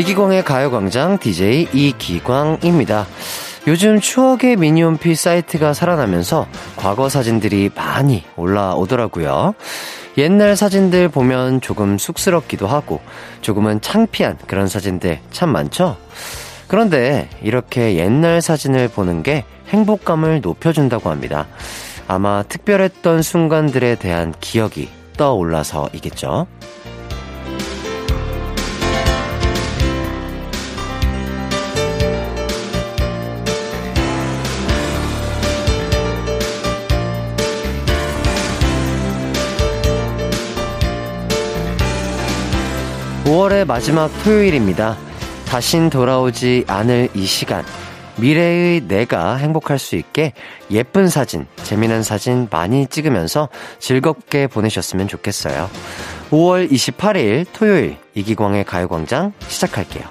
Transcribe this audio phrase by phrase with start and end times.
[0.00, 3.06] 이기광의 가요광장 DJ 이기광입니다.
[3.66, 6.46] 요즘 추억의 미니홈피 사이트가 살아나면서
[6.76, 9.52] 과거 사진들이 많이 올라오더라고요.
[10.16, 13.02] 옛날 사진들 보면 조금 쑥스럽기도 하고
[13.42, 15.98] 조금은 창피한 그런 사진들 참 많죠?
[16.66, 21.46] 그런데 이렇게 옛날 사진을 보는 게 행복감을 높여준다고 합니다.
[22.08, 24.88] 아마 특별했던 순간들에 대한 기억이
[25.18, 26.46] 떠올라서이겠죠?
[43.30, 44.98] 5월의 마지막 토요일입니다.
[45.46, 47.64] 다신 돌아오지 않을 이 시간.
[48.16, 50.32] 미래의 내가 행복할 수 있게
[50.72, 55.70] 예쁜 사진, 재미난 사진 많이 찍으면서 즐겁게 보내셨으면 좋겠어요.
[56.30, 60.02] 5월 28일 토요일 이기광의 가요광장 시작할게요.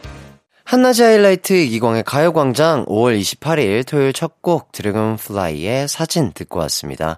[0.63, 7.17] 한낮의 하이라이트 이기광의 가요광장 5월 28일 토요일 첫 곡 드래곤플라이의 사진 듣고 왔습니다.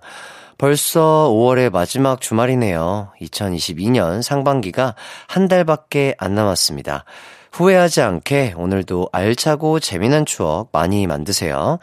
[0.61, 3.13] 벌써 5월의 마지막 주말이네요.
[3.19, 4.93] 2022년 상반기가
[5.25, 7.03] 한 달밖에 안 남았습니다.
[7.51, 11.79] 후회하지 않게 오늘도 알차고 재미난 추억 많이 만드세요.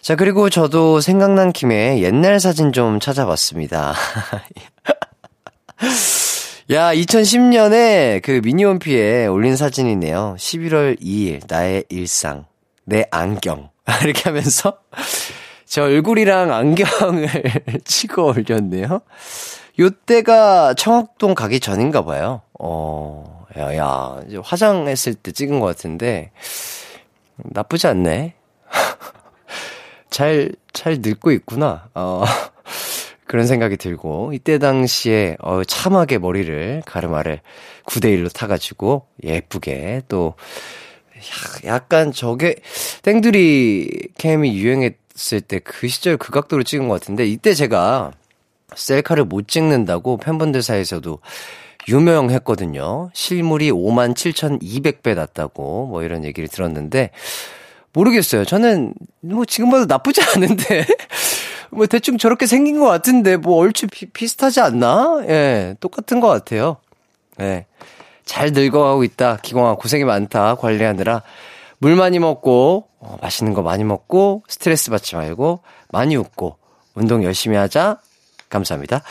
[0.00, 3.92] 자, 그리고 저도 생각난 김에 옛날 사진 좀 찾아봤습니다.
[6.72, 10.36] 야, 2010년에 그 미니홈피에 올린 사진이네요.
[10.38, 12.46] 11월 2일, 나의 일상,
[12.86, 13.68] 내 안경.
[14.02, 14.78] 이렇게 하면서
[15.68, 17.28] 제 얼굴이랑 안경을
[17.84, 19.02] 찍어 올렸네요.
[19.78, 22.40] 요때가 청학동 가기 전인가 봐요.
[22.58, 26.30] 어, 야, 야, 이제 화장했을 때 찍은 것 같은데,
[27.36, 28.34] 나쁘지 않네.
[30.10, 31.90] 잘, 잘 늙고 있구나.
[31.94, 32.24] 어,
[33.28, 37.42] 그런 생각이 들고, 이때 당시에, 어, 참하게 머리를, 가르마를
[37.84, 40.34] 9대1로 타가지고, 예쁘게, 또,
[41.66, 42.56] 약간 저게,
[43.02, 48.12] 땡두리 캠이 유행했, 했을 때 그 시절 그 각도로 찍은 것 같은데 이때 제가
[48.74, 51.18] 셀카를 못 찍는다고 팬분들 사이에서도
[51.88, 53.10] 유명했거든요.
[53.12, 57.10] 실물이 57,200배 났다고 뭐 이런 얘기를 들었는데
[57.92, 58.44] 모르겠어요.
[58.44, 60.86] 저는 뭐 지금 봐도 나쁘지 않은데
[61.70, 65.22] 뭐 대충 저렇게 생긴 것 같은데 뭐 얼추 비, 비슷하지 않나?
[65.28, 66.76] 예, 똑같은 것 같아요.
[67.40, 67.66] 예.
[68.24, 69.38] 잘 늙어가고 있다.
[69.42, 70.56] 기광아 고생이 많다.
[70.56, 71.22] 관리하느라
[71.78, 76.56] 물 많이 먹고, 어, 맛있는 거 많이 먹고, 스트레스 받지 말고, 많이 웃고,
[76.94, 77.98] 운동 열심히 하자.
[78.48, 79.02] 감사합니다.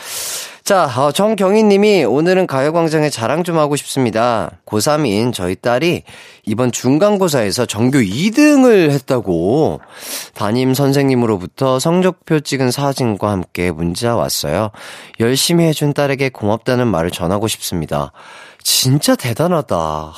[0.68, 4.50] 자, 어, 정경희 님이 오늘은 가요광장에 자랑 좀 하고 싶습니다.
[4.66, 6.02] 고3인 저희 딸이
[6.44, 9.80] 이번 중간고사에서 전교 2등을 했다고
[10.34, 14.70] 담임 선생님으로부터 성적표 찍은 사진과 함께 문자 왔어요.
[15.20, 18.12] 열심히 해준 딸에게 고맙다는 말을 전하고 싶습니다.
[18.62, 20.12] 진짜 대단하다.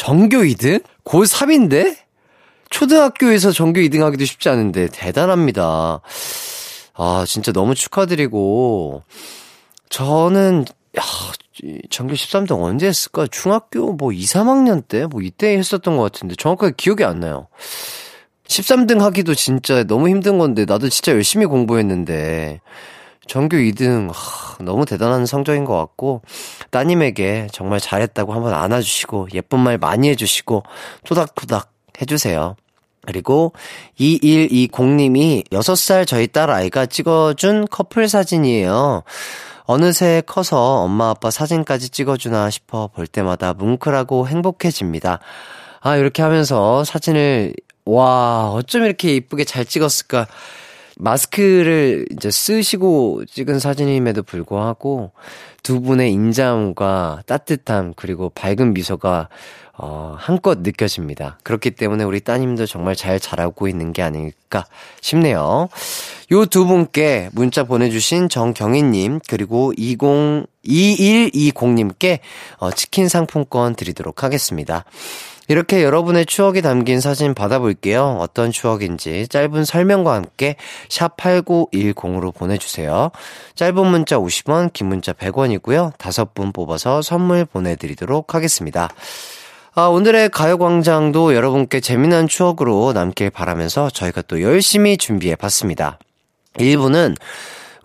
[0.00, 0.82] 전교 2등?
[1.04, 1.94] 고3인데?
[2.70, 6.00] 초등학교에서 전교 2등 하기도 쉽지 않은데, 대단합니다.
[6.94, 9.02] 아, 진짜 너무 축하드리고,
[9.90, 10.64] 저는,
[10.98, 11.02] 야,
[11.90, 13.26] 전교 13등 언제 했을까?
[13.30, 15.04] 중학교 뭐 2, 3학년 때?
[15.04, 17.48] 뭐 이때 했었던 것 같은데, 정확하게 기억이 안 나요.
[18.48, 22.62] 13등 하기도 진짜 너무 힘든 건데, 나도 진짜 열심히 공부했는데,
[23.30, 26.22] 전교 2등 하, 너무 대단한 성적인 것 같고
[26.70, 30.64] 따님에게 정말 잘했다고 한번 안아주시고 예쁜 말 많이 해주시고
[31.04, 31.70] 토닥토닥
[32.02, 32.56] 해주세요.
[33.06, 33.52] 그리고
[34.00, 39.04] 2120님이 6살 저희 딸 아이가 찍어준 커플 사진이에요.
[39.62, 45.20] 어느새 커서 엄마 아빠 사진까지 찍어주나 싶어 볼 때마다 뭉클하고 행복해집니다.
[45.80, 47.54] 아, 이렇게 하면서 사진을,
[47.84, 50.26] 와, 어쩜 이렇게 이쁘게 잘 찍었을까.
[51.00, 55.10] 마스크를 이제 쓰시고 찍은 사진임에도 불구하고
[55.62, 59.28] 두 분의 인자함과 따뜻함 그리고 밝은 미소가
[59.82, 61.38] 어, 한껏 느껴집니다.
[61.42, 64.66] 그렇기 때문에 우리 따님도 정말 잘 자라고 있는 게 아닐까
[65.00, 65.70] 싶네요.
[66.32, 72.18] 요 두 분께 문자 보내주신 정경희님, 그리고 202120님께
[72.58, 74.84] 어, 치킨 상품권 드리도록 하겠습니다.
[75.50, 78.18] 이렇게 여러분의 추억이 담긴 사진 받아볼게요.
[78.20, 80.54] 어떤 추억인지 짧은 설명과 함께
[80.88, 83.10] 샵8910으로 보내주세요.
[83.56, 85.94] 짧은 문자 50원, 긴 문자 100원이고요.
[85.98, 88.90] 다섯 분 뽑아서 선물 보내드리도록 하겠습니다.
[89.74, 95.98] 아, 오늘의 가요광장도 여러분께 재미난 추억으로 남길 바라면서 저희가 또 열심히 준비해 봤습니다.
[96.58, 97.16] 1부는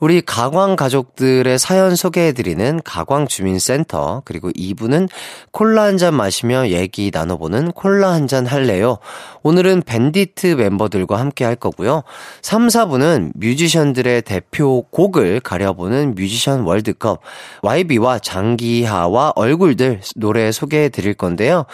[0.01, 5.07] 우리 가광 가족들의 사연 소개해드리는 가광주민센터, 그리고 2부는
[5.51, 8.97] 콜라 한 잔 마시며 얘기 나눠보는 콜라 한 잔 할래요.
[9.43, 12.03] 오늘은 밴디트 멤버들과 함께 할 거고요.
[12.41, 17.21] 3, 4부는 뮤지션들의 대표 곡을 가려보는 뮤지션 월드컵,
[17.61, 21.65] YB와 장기하와 얼굴들 노래 소개해드릴 건데요.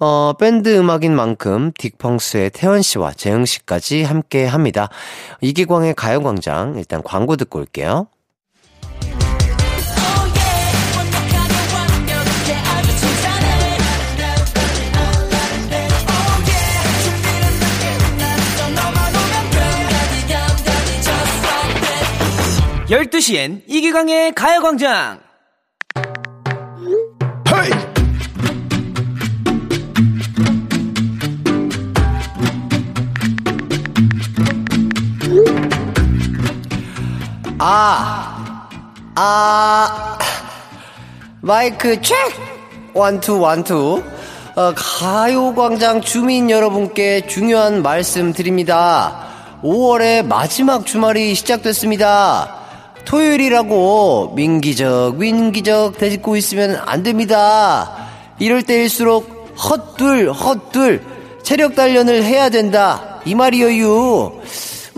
[0.00, 4.88] 어, 밴드 음악인 만큼 딕펑스의 태연 씨와 재흥 씨까지 함께 합니다.
[5.42, 8.08] 이기광의 가요광장, 일단 광고 듣고 올게요.
[22.90, 25.20] 열두 시엔 이기광의 가요광장
[37.60, 38.68] 아,
[39.16, 40.18] 아,
[41.40, 42.40] 마이크 체크!
[42.94, 44.02] 원투, 원투.
[44.54, 49.26] 어, 가요광장 주민 여러분께 중요한 말씀 드립니다.
[49.64, 52.54] 5월의 마지막 주말이 시작됐습니다.
[53.04, 58.08] 토요일이라고 민기적, 민기적 대짓고 있으면 안 됩니다.
[58.38, 61.02] 이럴 때일수록 헛둘, 헛둘,
[61.42, 63.20] 체력 단련을 해야 된다.
[63.24, 64.42] 이 말이여유.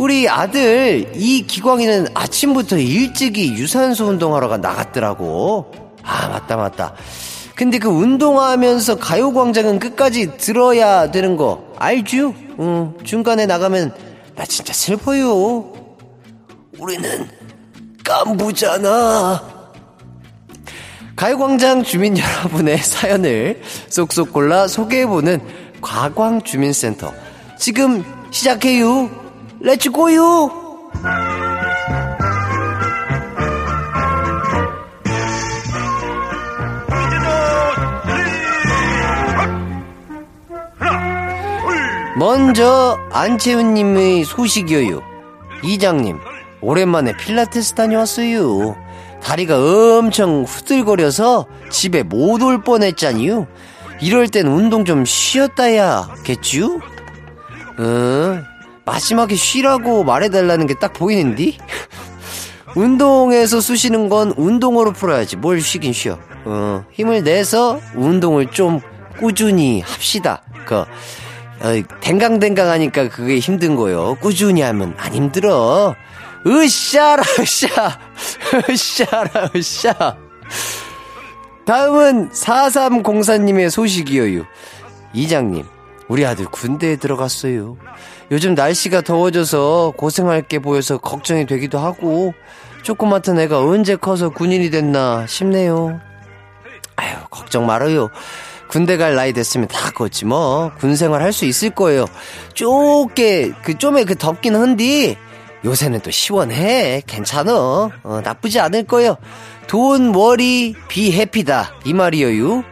[0.00, 5.70] 우리 아들 이 기광이는 아침부터 일찍이 유산소 운동하러 나갔더라고.
[6.02, 6.94] 아 맞다 맞다.
[7.54, 12.34] 근데 그 운동하면서 가요광장은 끝까지 들어야 되는 거 알죠?
[12.60, 13.94] 응, 중간에 나가면
[14.36, 15.70] 나 진짜 슬퍼요.
[16.78, 17.28] 우리는
[18.02, 19.42] 깐부잖아.
[21.14, 23.60] 가요광장 주민 여러분의 사연을
[23.90, 25.42] 쏙쏙 골라 소개해보는
[25.82, 27.12] 가광주민센터.
[27.58, 29.19] 지금 시작해요.
[29.60, 30.50] Let's go요!
[42.16, 45.00] 먼저 안채훈님의 소식이요.
[45.62, 46.18] 이장님,
[46.60, 48.76] 오랜만에 필라테스 다녀왔어요.
[49.22, 49.56] 다리가
[49.98, 53.46] 엄청 후들거려서 집에 못 올 뻔했잖유.
[54.02, 56.80] 이럴 땐 운동 좀 쉬었다야 겠쥬?
[57.78, 58.44] 응,
[58.84, 61.58] 마지막에 쉬라고 말해달라는 게 딱 보이는디?
[62.76, 65.36] 운동에서 쑤시는 건 운동으로 풀어야지.
[65.36, 66.18] 뭘 쉬긴 쉬어.
[66.44, 68.80] 어, 힘을 내서 운동을 좀
[69.18, 70.42] 꾸준히 합시다.
[70.66, 70.86] 그, 어,
[72.00, 74.16] 댕강댕강 하니까 그게 힘든 거요.
[74.20, 75.94] 꾸준히 하면 안 힘들어.
[76.46, 77.98] 으쌰라, 으쌰.
[78.70, 80.16] 으쌰라, 으쌰.
[81.66, 84.44] 다음은 4304님의 소식이에요.
[85.12, 85.64] 이장님,
[86.08, 87.76] 우리 아들 군대에 들어갔어요.
[88.30, 92.32] 요즘 날씨가 더워져서 고생할 게 보여서 걱정이 되기도 하고
[92.82, 96.00] 조그맣던 애가 언제 커서 군인이 됐나 싶네요.
[96.96, 98.08] 아유 걱정 말아요.
[98.68, 102.04] 군대 갈 나이 됐으면 다 컸지 뭐 군 생활 할 수 있을 거예요.
[102.54, 105.16] 쪼게 그 좀에 그 덥긴 한디
[105.64, 109.16] 요새는 또 시원해 괜찮어 어, 나쁘지 않을 거예요.
[109.66, 112.62] 돈 월이 비 해피다 이 말이에요.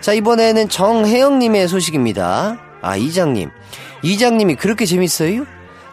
[0.00, 2.58] 자 이번에는 정혜영님의 소식입니다.
[2.82, 3.50] 아 이장님
[4.02, 5.44] 이장님이 그렇게 재밌어요?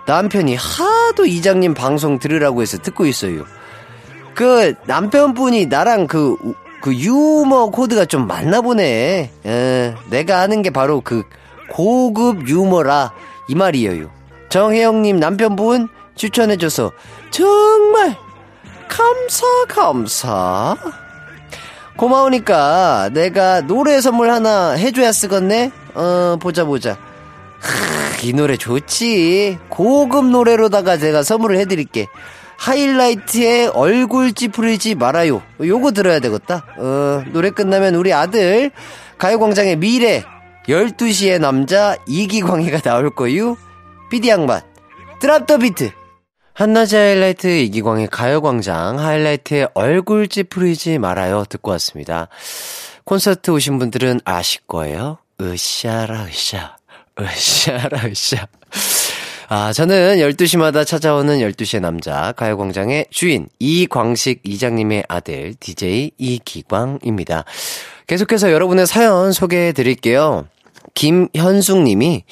[0.05, 3.45] 남편이 하도 이장님 방송 들으라고 해서 듣고 있어요.
[4.35, 6.35] 그 남편분이 나랑 그,
[6.81, 8.83] 그 유머 코드가 좀 맞나 보네.
[8.83, 11.23] 에, 예, 내가 아는 게 바로 그
[11.69, 13.13] 고급 유머라
[13.47, 14.11] 이 말이에요.
[14.49, 16.91] 정혜영님 남편분 추천해줘서
[17.31, 18.15] 정말
[18.87, 20.77] 감사 감사.
[21.97, 25.71] 고마우니까 내가 노래 선물 하나 해줘야 쓰겠네.
[25.95, 26.97] 어 보자 보자.
[28.25, 29.59] 이 노래 좋지.
[29.69, 32.07] 고급 노래로다가 제가 선물을 해드릴게.
[32.57, 35.43] 하이라이트의 얼굴 찌푸리지 말아요.
[35.61, 36.65] 요거 들어야 되겠다.
[36.79, 38.71] 어, 노래 끝나면 우리 아들
[39.19, 40.23] 가요광장의 미래
[40.67, 43.57] 12시의 남자 이기광이가 나올 거유.
[44.09, 44.61] 비디 양반
[45.19, 45.91] 드랍 더 비트.
[46.53, 52.29] 한낮의 하이라이트 이기광의 가요광장 하이라이트의 얼굴 찌푸리지 말아요 듣고 왔습니다.
[53.03, 55.19] 콘서트 오신 분들은 아실 거예요.
[55.39, 56.77] 으쌰라 으쌰.
[57.19, 58.47] 으쌰라, 으쌰.
[59.47, 67.45] 아, 저는 12시마다 찾아오는 12시의 남자, 가요광장의 주인, 이광식 이장님의 아들, DJ 이기광입니다.
[68.07, 70.47] 계속해서 여러분의 사연 소개해 드릴게요.
[70.95, 72.23] 김현숙 님이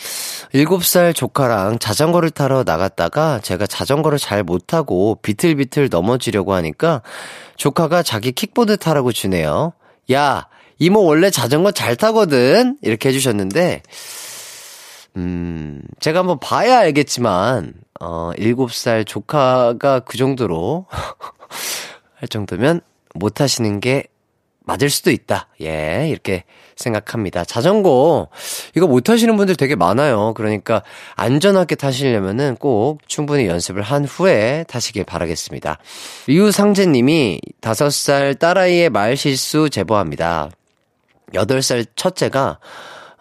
[0.53, 7.01] 7살 조카랑 자전거를 타러 나갔다가 제가 자전거를 잘 못 타고 비틀비틀 넘어지려고 하니까
[7.57, 9.73] 조카가 자기 킥보드 타라고 주네요.
[10.11, 10.47] 야,
[10.79, 12.77] 이모 원래 자전거 잘 타거든?
[12.81, 13.83] 이렇게 해주셨는데,
[15.17, 20.88] 음, 제가 한번 봐야 알겠지만, 어, 7살 조카가 그 정도로
[22.15, 22.82] 할 정도면
[23.13, 24.05] 못 하시는 게
[24.65, 25.48] 맞을 수도 있다.
[25.62, 27.43] 예, 이렇게 생각합니다.
[27.43, 28.29] 자전거,
[28.75, 30.34] 이거 못 하시는 분들 되게 많아요.
[30.36, 30.84] 그러니까
[31.15, 35.79] 안전하게 타시려면은 꼭 충분히 연습을 한 후에 타시길 바라겠습니다.
[36.27, 40.50] 류상재 님이 5살 딸아이의 말 실수 제보합니다.
[41.34, 42.60] 8살 첫째가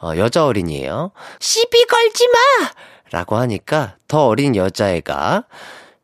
[0.02, 1.12] 어, 여자 어린이에요.
[1.38, 2.38] 시비 걸지 마!
[3.12, 5.44] 라고 하니까 더 어린 여자애가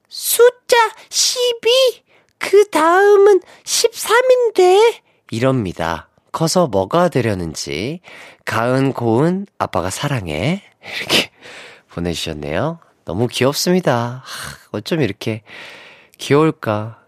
[0.09, 0.77] 숫자
[1.09, 2.05] 12!
[2.39, 5.01] 그 다음은 13인데?
[5.31, 6.09] 이럽니다.
[6.31, 8.01] 커서 뭐가 되려는지.
[8.45, 10.63] 가은, 고은, 아빠가 사랑해.
[11.01, 11.31] 이렇게
[11.91, 12.79] 보내주셨네요.
[13.05, 14.23] 너무 귀엽습니다.
[14.25, 15.43] 하, 어쩜 이렇게
[16.19, 17.03] 귀여울까.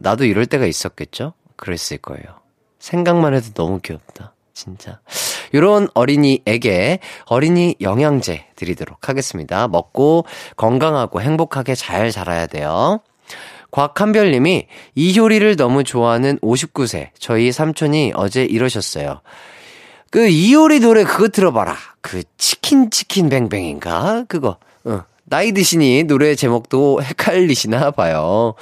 [0.00, 1.34] 나도 이럴 때가 있었겠죠?
[1.56, 2.40] 그랬을 거예요.
[2.80, 4.34] 생각만 해도 너무 귀엽다.
[4.52, 5.00] 진짜.
[5.54, 9.68] 요런 어린이에게 어린이 영양제 드리도록 하겠습니다.
[9.68, 10.24] 먹고
[10.56, 13.00] 건강하고 행복하게 잘 자라야 돼요.
[13.70, 19.22] 곽한별님이 이효리를 너무 좋아하는 59세 저희 삼촌이 어제 이러셨어요.
[20.10, 21.74] 그 이효리 노래 그거 들어봐라.
[22.02, 24.58] 그 치킨 치킨 뱅뱅인가 그거.
[24.84, 25.04] 어.
[25.24, 28.54] 나이 드시니 노래 제목도 헷갈리시나 봐요.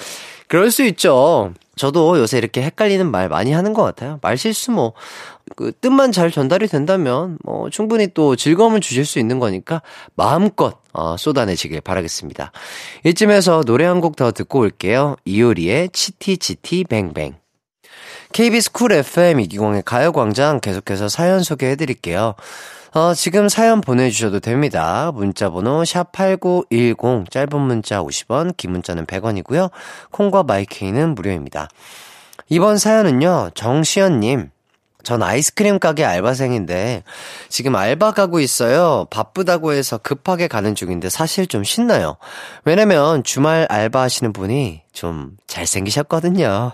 [0.46, 1.52] 그럴 수 있죠.
[1.80, 4.18] 저도 요새 이렇게 헷갈리는 말 많이 하는 것 같아요.
[4.20, 4.92] 말 실수 뭐,
[5.56, 9.80] 그 뜻만 잘 전달이 된다면 뭐 충분히 또 즐거움을 주실 수 있는 거니까
[10.14, 12.52] 마음껏 어, 쏟아내시길 바라겠습니다.
[13.04, 15.16] 이쯤에서 노래 한 곡 더 듣고 올게요.
[15.24, 17.34] 이효리의 Chitty Chitty Bang Bang.
[18.32, 22.34] KBS Cool FM 이기광의 가요광장 계속해서 사연 소개해 드릴게요.
[22.92, 25.12] 어, 지금 사연 보내주셔도 됩니다.
[25.14, 29.70] 문자번호 샵8910, 짧은 문자 50원, 긴 문자는 100원이고요.
[30.10, 31.68] 콩과 마이케이는 무료입니다.
[32.48, 34.50] 이번 사연은요, 정시연님.
[35.02, 37.04] 전 아이스크림 가게 알바생인데
[37.48, 39.06] 지금 알바 가고 있어요.
[39.10, 42.16] 바쁘다고 해서 급하게 가는 중인데 사실 좀 신나요.
[42.64, 46.72] 왜냐면 주말 알바 하시는 분이 좀 잘생기셨거든요.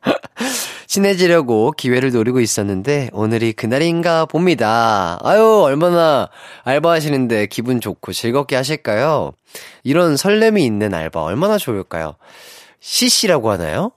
[0.90, 5.20] 친해지려고 기회를 노리고 있었는데 오늘이 그날인가 봅니다.
[5.22, 6.28] 아유, 얼마나
[6.64, 9.30] 알바하시는데 기분 좋고 즐겁게 하실까요?
[9.84, 12.16] 이런 설렘이 있는 알바 얼마나 좋을까요?
[12.80, 13.92] CC라고 하나요?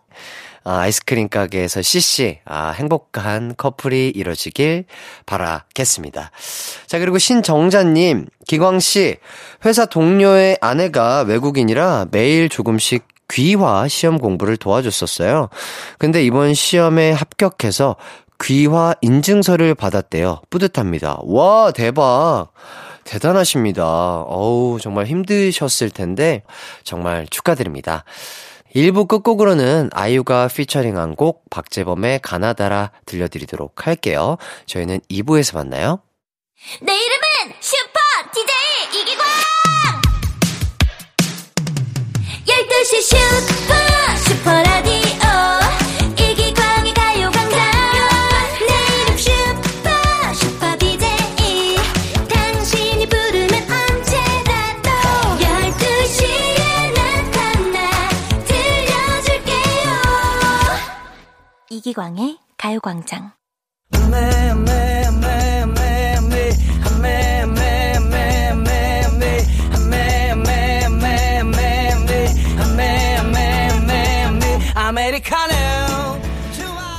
[0.63, 4.85] 아, 아이스크림 가게에서 CC, 아, 행복한 커플이 이뤄지길
[5.25, 6.29] 바라겠습니다.
[6.85, 9.17] 자, 그리고 신정자님, 기광씨,
[9.65, 15.49] 회사 동료의 아내가 외국인이라 매일 조금씩 귀화 시험 공부를 도와줬었어요.
[15.97, 17.95] 근데 이번 시험에 합격해서
[18.43, 20.41] 귀화 인증서를 받았대요.
[20.49, 21.19] 뿌듯합니다.
[21.23, 22.51] 와, 대박.
[23.03, 23.83] 대단하십니다.
[23.83, 26.43] 어우, 정말 힘드셨을 텐데,
[26.83, 28.03] 정말 축하드립니다.
[28.75, 34.37] 1부 끝곡으로는 아이유가 피처링한 곡 박재범의 가나다라 들려드리도록 할게요.
[34.65, 35.99] 저희는 2부에서 만나요.
[36.81, 37.32] 내 이름은
[63.03, 63.31] 가요광장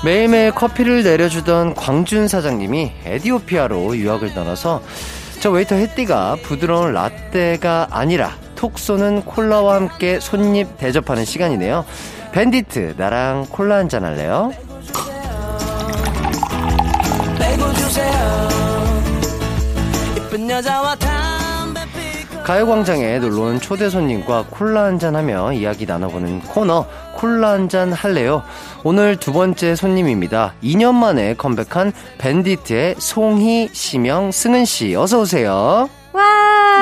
[0.05, 4.83] 매일매일 커피를 내려주던 광준 사장님이 에디오피아로 유학을 떠나서
[5.41, 11.85] 저 웨이터 햇띠가 부드러운 라떼가 아니라 톡 쏘는 콜라와 함께 손님 대접하는 시간이네요.
[12.33, 14.53] 밴디트, 나랑 콜라 한 잔 할래요?
[22.45, 28.43] 가요광장에 놀러온 초대 손님과 콜라 한잔하며 이야기 나눠보는 코너 콜라 한잔 할래요?
[28.83, 30.55] 오늘 두 번째 손님입니다.
[30.63, 35.89] 2년 만에 컴백한 밴디트의 송희, 시명, 승은 씨 어서 오세요.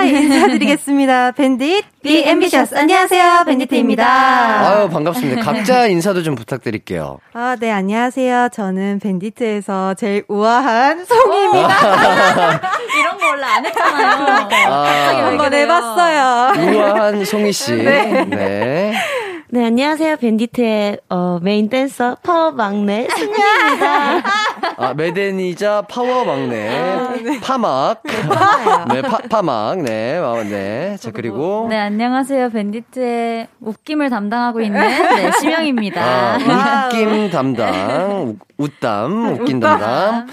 [0.02, 1.30] 와 인사드리겠습니다.
[1.38, 4.04] 밴딧 Be Ambitious 안녕하세요 밴디트입니다.
[4.04, 5.42] 아유 반갑습니다.
[5.42, 7.18] 각자 인사도 좀 부탁드릴게요.
[7.34, 8.48] 아, 네 안녕하세요.
[8.52, 11.68] 저는 밴디트에서 제일 우아한 송희입니다.
[12.98, 14.48] 이런 거 원래 안 했잖아요.
[14.72, 16.78] 아, 한번 해봤어요.
[16.78, 17.72] 우아한 송희 씨.
[17.76, 18.24] 네.
[18.24, 18.92] 네,
[19.54, 20.16] 안녕하세요.
[20.16, 24.22] 밴디트의 어, main dancer 파워 막내 승은입니다.
[24.78, 27.38] 아, main dancer 파워 막내.
[27.42, 28.02] 파막.
[28.90, 29.82] 네, 파, 파막.
[29.82, 30.96] 네, 아, 네.
[30.98, 31.66] 자, 그리고.
[31.68, 32.48] 네, 안녕하세요.
[32.48, 36.02] 밴디트의 웃김을 담당하고 있는 네, 심영입니다.
[36.02, 38.28] 아, 웃김 담당.
[38.30, 40.28] 웃- 웃담, 웃긴 담당.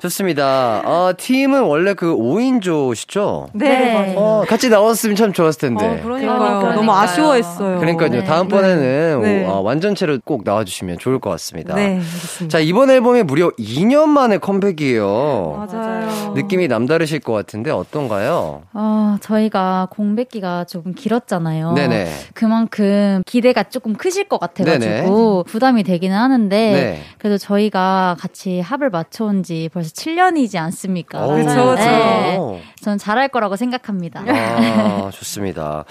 [0.00, 0.82] 좋습니다.
[0.84, 3.48] 어, 팀은 원래 그 5인조시죠?
[3.52, 4.14] 네, 네.
[4.16, 5.84] 어, 같이 나왔으면 참 좋았을 텐데.
[5.84, 6.38] 어, 그러니까요.
[6.38, 6.74] 그러니까요.
[6.74, 7.80] 너무 아쉬워했어요.
[7.80, 8.10] 그러니까요.
[8.10, 8.24] 네.
[8.24, 9.44] 다음번에는 네.
[9.44, 11.74] 어, 완전체로 꼭 나와주시면 좋을 것 같습니다.
[11.74, 12.00] 네.
[12.48, 15.66] 자, 이번 앨범이 무려 2년 만에 컴백이에요.
[15.68, 16.32] 맞아요.
[16.34, 18.62] 느낌이 남다르실 것 같은데 어떤가요?
[18.72, 21.72] 어, 저희가 공백기가 조금 길었잖아요.
[21.72, 22.08] 네네.
[22.34, 27.02] 그만큼 기대가 조금 크실 것 같아가지고 부담이 되기는 하는데 네.
[27.18, 31.24] 그래도 저희가 같이 합을 맞춰온 지 벌써 7년이지 않습니까?
[31.24, 31.74] 어, 그쵸, 그쵸.
[31.76, 32.62] 네.
[32.82, 34.24] 전 잘할 거라고 생각합니다.
[34.26, 35.84] 아, 좋습니다.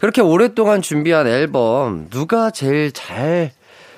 [0.00, 3.52] 그렇게 오랫동안 준비한 앨범, 누가 제일 잘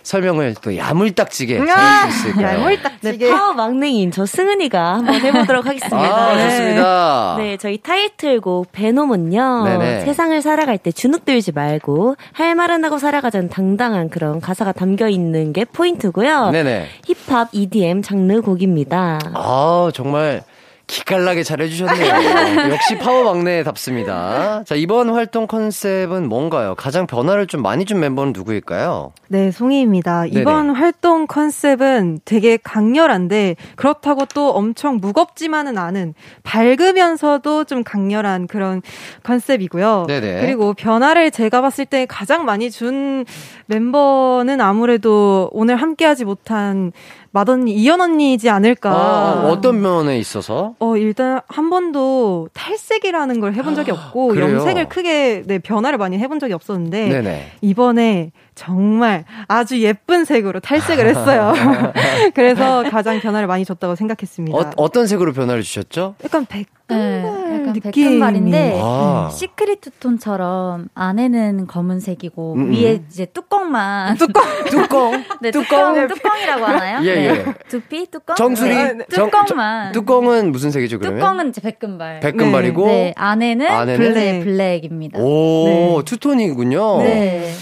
[0.05, 2.47] 설명을 또 야물딱지게 잘할 수 있을까요?
[2.47, 3.31] 네, 야물딱지게.
[3.31, 5.99] 파워 막내인 저 승은이가 한번 해보도록 하겠습니다.
[5.99, 6.51] 아, 네.
[6.51, 7.35] 좋습니다.
[7.39, 9.65] 네, 저희 타이틀곡 베놈은요.
[9.65, 10.05] 네네.
[10.05, 15.65] 세상을 살아갈 때 주눅들지 말고 할 말은 하고 살아가자는 당당한 그런 가사가 담겨 있는 게
[15.65, 16.51] 포인트고요.
[16.51, 16.87] 네네.
[17.07, 19.19] 힙합, EDM 장르 곡입니다.
[19.33, 20.43] 아, 정말
[20.87, 22.69] 기깔나게 잘해주셨네요.
[22.73, 24.65] 역시 파워 막내답습니다.
[24.67, 26.75] 자, 이번 활동 컨셉은 뭔가요?
[26.77, 29.13] 가장 변화를 좀 많이 준 멤버는 누구일까요?
[29.29, 30.27] 네, 송이입니다.
[30.27, 38.83] 이번 활동 컨셉은 되게 강렬한데 그렇다고 또 엄청 무겁지만은 않은 밝으면서도 좀 강렬한 그런
[39.23, 40.05] 컨셉이고요.
[40.09, 40.41] 네네.
[40.43, 43.25] 그리고 변화를 제가 봤을 때 가장 많이 준
[43.67, 46.93] 멤버는 아무래도 오늘 함께하지 못한
[47.35, 48.93] 맏언니 이연 언니이지 않을까.
[48.95, 50.77] 어, 어떤 면에 있어서?
[50.79, 54.55] 어, 일단 한 번도 탈색이라는 걸 해본 적이 없고 그래요?
[54.55, 57.53] 염색을 크게 네, 변화를 많이 해본 적이 없었는데 네네.
[57.61, 61.53] 이번에 정말 아주 예쁜 색으로 탈색을 했어요.
[62.35, 64.57] 그래서 가장 변화를 많이 줬다고 생각했습니다.
[64.57, 66.15] 어, 어떤 색으로 변화를 주셨죠?
[66.25, 67.81] 약간 백금발 네.
[67.81, 69.29] 백금발인데 아.
[69.33, 72.73] secret two-tone처럼 안에는 검은색이고 음, 음.
[72.73, 75.25] 위에 이제 뚜껑만 뚜껑 뚜껑?
[75.41, 75.95] 네, 뚜껑?
[75.95, 77.01] 뚜껑 뚜껑이라고 하나요?
[77.05, 77.25] 예, 네.
[77.27, 77.45] 예.
[77.69, 78.75] 두피 뚜껑 정수리?
[78.75, 78.99] 네.
[79.13, 81.19] 정- 뚜껑만 저- 뚜껑은 무슨 색이죠, 그러면?
[81.21, 82.87] 뚜껑은 이제 백금발 백금발이고.
[82.87, 83.97] 네 안에는, 안에는?
[83.99, 85.19] 블랙 블랙입니다.
[85.19, 85.65] 오,
[85.99, 86.05] 네.
[86.05, 86.99] 투톤이군요.
[87.03, 87.53] 네.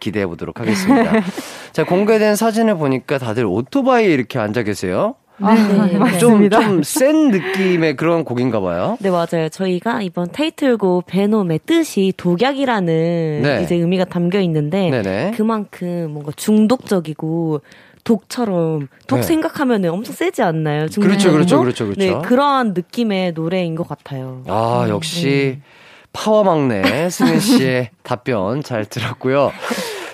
[0.00, 1.12] 기대해 보도록 하겠습니다.
[1.72, 5.14] 자, 공개된 사진을 보니까 다들 오토바이에 이렇게 앉아 계세요.
[5.40, 5.90] 아, 네.
[5.90, 6.60] 좀, 맞습니다.
[6.60, 8.96] 좀센 느낌의 그런 곡인가 봐요.
[9.00, 9.48] 네, 맞아요.
[9.50, 13.60] 저희가 이번 타이틀곡 베놈의 뜻이 독약이라는 네.
[13.62, 15.32] 이제 의미가 담겨 있는데 네네.
[15.36, 17.60] 그만큼 뭔가 중독적이고
[18.04, 19.22] 독처럼 독 네.
[19.22, 20.86] 생각하면 엄청 세지 않나요?
[20.94, 21.60] 그렇죠, 그렇죠?
[21.60, 22.00] 그렇죠, 그렇죠.
[22.00, 24.42] 네, 그러한 느낌의 노래인 것 같아요.
[24.46, 25.60] 아, 역시
[26.12, 29.52] 파워 막내 승은 씨의 답변 잘 들었고요.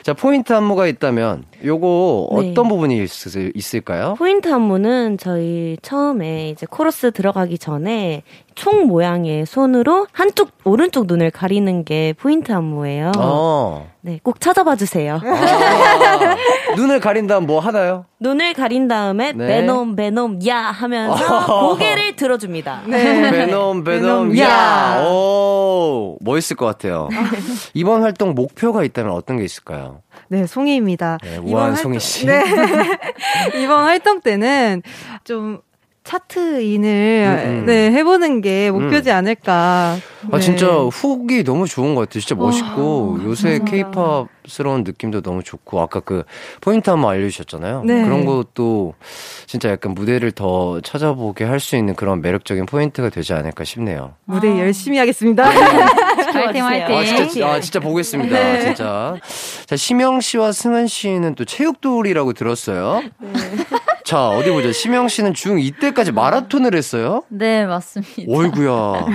[0.03, 2.51] 자, 포인트 안무가 있다면 요거 네.
[2.51, 3.11] 어떤 부분이 있,
[3.55, 4.15] 있을까요?
[4.19, 11.85] 포인트 안무는 저희 처음에 이제 코러스 들어가기 전에 총 모양의 손으로 한쪽 오른쪽 눈을 가리는
[11.85, 13.13] 게 포인트 안무예요.
[13.19, 13.91] 어.
[14.01, 15.21] 네, 꼭 찾아봐 주세요.
[15.25, 16.37] 아,
[16.77, 18.05] 눈을 가린 다음 뭐 하나요?
[18.21, 19.47] 눈을 가린 다음에 네.
[19.47, 22.83] 베놈 베놈 야 하면서 고개를 들어줍니다.
[22.87, 23.31] 네.
[23.31, 23.85] 베놈, 베놈,
[24.33, 24.49] 베놈, 야!
[24.99, 25.05] 야.
[25.07, 27.09] 오, 멋있을 것 같아요.
[27.75, 30.03] 이번 활동 목표가 있다면 어떤 게 있을까요?
[30.29, 31.19] 네, 송이입니다.
[31.23, 32.27] 네, 우아한 활동- 송이 씨.
[32.27, 32.43] 네.
[33.63, 34.83] 이번 활동 때는
[35.25, 35.61] 좀
[36.05, 37.67] 차트인을 음, 음.
[37.67, 39.97] 네, 해보는 게 목표지 않을까.
[40.31, 40.41] 아, 네.
[40.41, 42.21] 진짜 훅이 너무 좋은 것 같아요.
[42.21, 46.25] 진짜 멋있고, 요새 케이팝 스러운 느낌도 너무 좋고, 아까 그
[46.61, 47.83] 포인트 한번 알려주셨잖아요.
[47.85, 48.05] 네.
[48.05, 48.95] 그런 것도
[49.47, 54.15] 진짜 약간 무대를 더 찾아보게 할 수 있는 그런 매력적인 포인트가 되지 않을까 싶네요.
[54.25, 55.45] 무대 열심히 하겠습니다.
[56.33, 56.97] 화이팅 화이팅.
[56.97, 58.37] 아, 진짜, 아, 진짜 보겠습니다.
[58.37, 58.61] 네.
[58.65, 59.15] 진짜.
[59.67, 63.03] 자, 심영 씨와 승은 씨는 또 체육돌이라고 들었어요.
[64.05, 64.73] 자, 어디 보자.
[64.73, 67.23] 심영 씨는 중2 때까지 마라톤을 했어요?
[67.29, 68.25] 네 맞습니다.
[68.29, 69.07] 어이구야.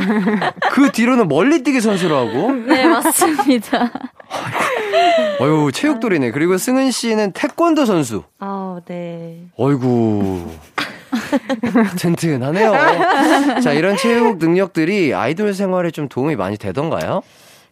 [0.71, 2.51] 그 뒤로는 멀리뛰기 선수라고?
[2.67, 3.91] 네 맞습니다.
[5.41, 6.31] 어유 체육돌이네.
[6.31, 8.23] 그리고 승은 씨는 태권도 선수.
[8.39, 9.41] 아, 네.
[9.57, 10.49] 어이구.
[11.97, 12.71] 튼튼하네요.
[13.61, 17.21] 자, 이런 체육 능력들이 아이돌 생활에 좀 도움이 많이 되던가요?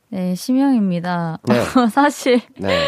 [0.09, 1.39] 네 심영입니다.
[1.43, 1.61] 네.
[1.91, 2.79] 사실 네.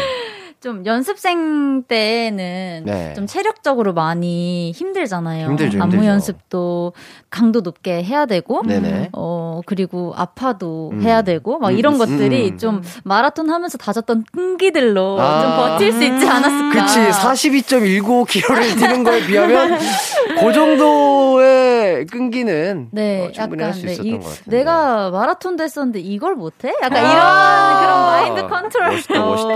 [0.60, 3.14] 좀 연습생 때는 네.
[3.14, 5.50] 좀 체력적으로 많이 힘들잖아요.
[5.50, 6.10] 힘들죠, 안무 힘들죠.
[6.10, 6.92] 연습도
[7.30, 9.10] 강도 높게 해야 되고, 네네.
[9.12, 11.02] 어 그리고 아파도 음.
[11.02, 12.58] 해야 되고 막 이런 음, 것들이 음.
[12.58, 15.42] 좀 마라톤 하면서 다졌던 끈기들로 아.
[15.42, 16.70] 좀 버틸 수 있지 않았을까.
[16.86, 19.78] 그치, 42.195km를 뛰는 거에 비하면,
[20.40, 24.56] 그 정도의 끈기는 네, 어, 충분히 할수 네, 있었던 이- 것 같은데.
[24.58, 26.72] 내가 마라톤도 했었는데 이걸 못해?
[26.82, 27.10] 약간 아.
[27.12, 28.00] 이런 그런
[28.36, 28.90] 마인드 컨트롤.
[28.90, 29.50] 멋있다, 멋있다.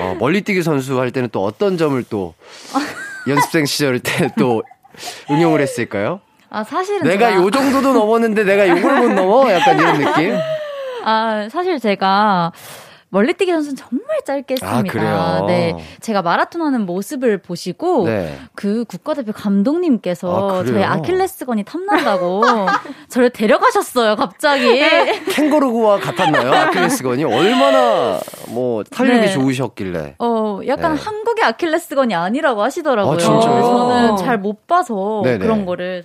[0.00, 2.34] 어, 멀리뛰기 선수 할 때는 또 어떤 점을 또
[3.28, 4.62] 연습생 시절 때 또
[5.30, 6.20] 응용을 했을까요?
[6.50, 9.52] 아 사실은 내가 제가- 요 정도도 넘었는데 내가 요걸 못 넘어?
[9.52, 10.34] 약간 이런 느낌?
[11.04, 12.52] 아, 사실 제가
[13.10, 15.02] 멀리뛰기 선수는 정말 짧게 했습니다.
[15.02, 15.74] 아, 네.
[16.00, 18.36] 제가 마라톤 하는 모습을 보시고 네.
[18.54, 22.42] 그 국가대표 감독님께서 아, 저희 아킬레스건이 탐난다고
[23.08, 24.82] 저를 데려가셨어요, 갑자기.
[25.32, 26.52] 캥거루와 같았나요?
[26.52, 29.32] 아킬레스건이 얼마나 뭐 탄력이 네.
[29.32, 30.16] 좋으셨길래.
[30.18, 31.00] 어, 약간 네.
[31.00, 33.14] 한국의 아킬레스건이 아니라고 하시더라고요.
[33.14, 35.38] 아, 저는 잘 못 봐서 네네.
[35.38, 36.04] 그런 거를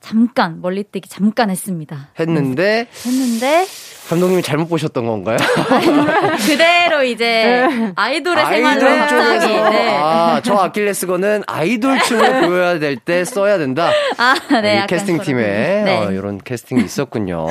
[0.00, 2.08] 잠깐 멀리뛰기 잠깐 했습니다.
[2.18, 3.66] 했는데 했는데
[4.08, 5.36] 감독님이 잘못 보셨던 건가요?
[6.46, 7.24] 그대로 이제
[7.68, 7.92] 네.
[7.96, 9.46] 아이돌의 생활을 갑자기.
[9.54, 9.96] 네.
[9.98, 13.90] 아, 저 아킬레스건은 아이돌 춤을 보여야 될 때 써야 된다.
[14.18, 14.80] 아, 네.
[14.80, 15.42] 아, 캐스팅 팀에
[15.84, 15.96] 네.
[15.98, 17.46] 어, 이런 캐스팅이 있었군요.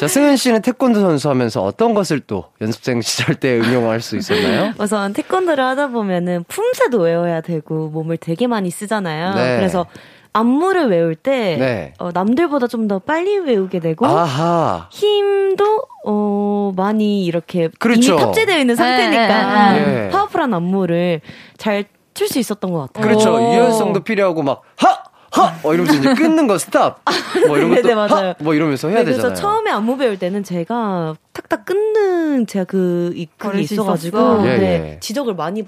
[0.00, 4.72] 자, 승은 씨는 태권도 선수 하면서 어떤 것을 또 연습생 시절 때 응용할 수 있었나요?
[4.78, 9.34] 우선 태권도를 하다 보면은 품새도 외워야 되고 몸을 되게 많이 쓰잖아요.
[9.34, 9.56] 네.
[9.58, 9.86] 그래서
[10.32, 11.94] 안무를 외울 때 네.
[11.98, 14.88] 어, 남들보다 좀 더 빨리 외우게 되고 아하.
[14.90, 18.12] 힘도 어, 많이 이렇게 그렇죠.
[18.14, 20.08] 이미 탑재되어 있는 상태니까 네, 네, 네.
[20.10, 21.20] 파워풀한 안무를
[21.56, 23.06] 잘 출 수 있었던 것 같아요.
[23.06, 23.40] 그렇죠.
[23.40, 25.04] 유연성도 필요하고 막 하!
[25.32, 25.54] 하!
[25.62, 27.00] 뭐 이러면서 이제 끊는 거 스탑!
[27.46, 28.28] 뭐 이런 것도 네, 맞아요.
[28.30, 28.34] 하!
[28.40, 29.34] 뭐 이러면서 해야 네, 그래서 되잖아요.
[29.34, 35.00] 그래서 처음에 안무 배울 때는 제가 탁탁 끊는 제가 그, 그게 있어가지고 예, 네, 예.
[35.00, 35.60] 지적을 많이.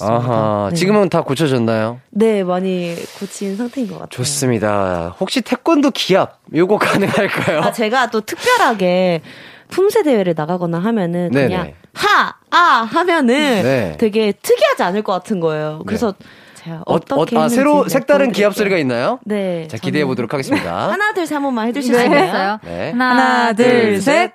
[0.00, 0.76] 아하, 네.
[0.76, 2.00] 지금은 다 고쳐졌나요?
[2.10, 4.08] 네, 많이 고친 상태인 것 같아요.
[4.08, 5.16] 좋습니다.
[5.20, 7.60] 혹시 태권도 기합 요거 가능할까요?
[7.60, 9.22] 아, 제가 또 특별하게
[9.68, 11.48] 품새 대회를 나가거나 하면은 네네.
[11.48, 13.96] 그냥 하, 아 하면은 네.
[13.98, 15.82] 되게 특이하지 않을 것 같은 거예요.
[15.86, 16.26] 그래서 네.
[16.86, 19.18] 어, 어떻게 어, 아, 새로 색다른 기합 소리가 있나요?
[19.24, 19.66] 네.
[19.68, 20.88] 자 기대해 보도록 하겠습니다.
[20.90, 22.58] 하나 둘 셋 한 번만 해주실 수 있나요?
[22.64, 22.90] 네.
[22.92, 24.32] 하나 둘 셋.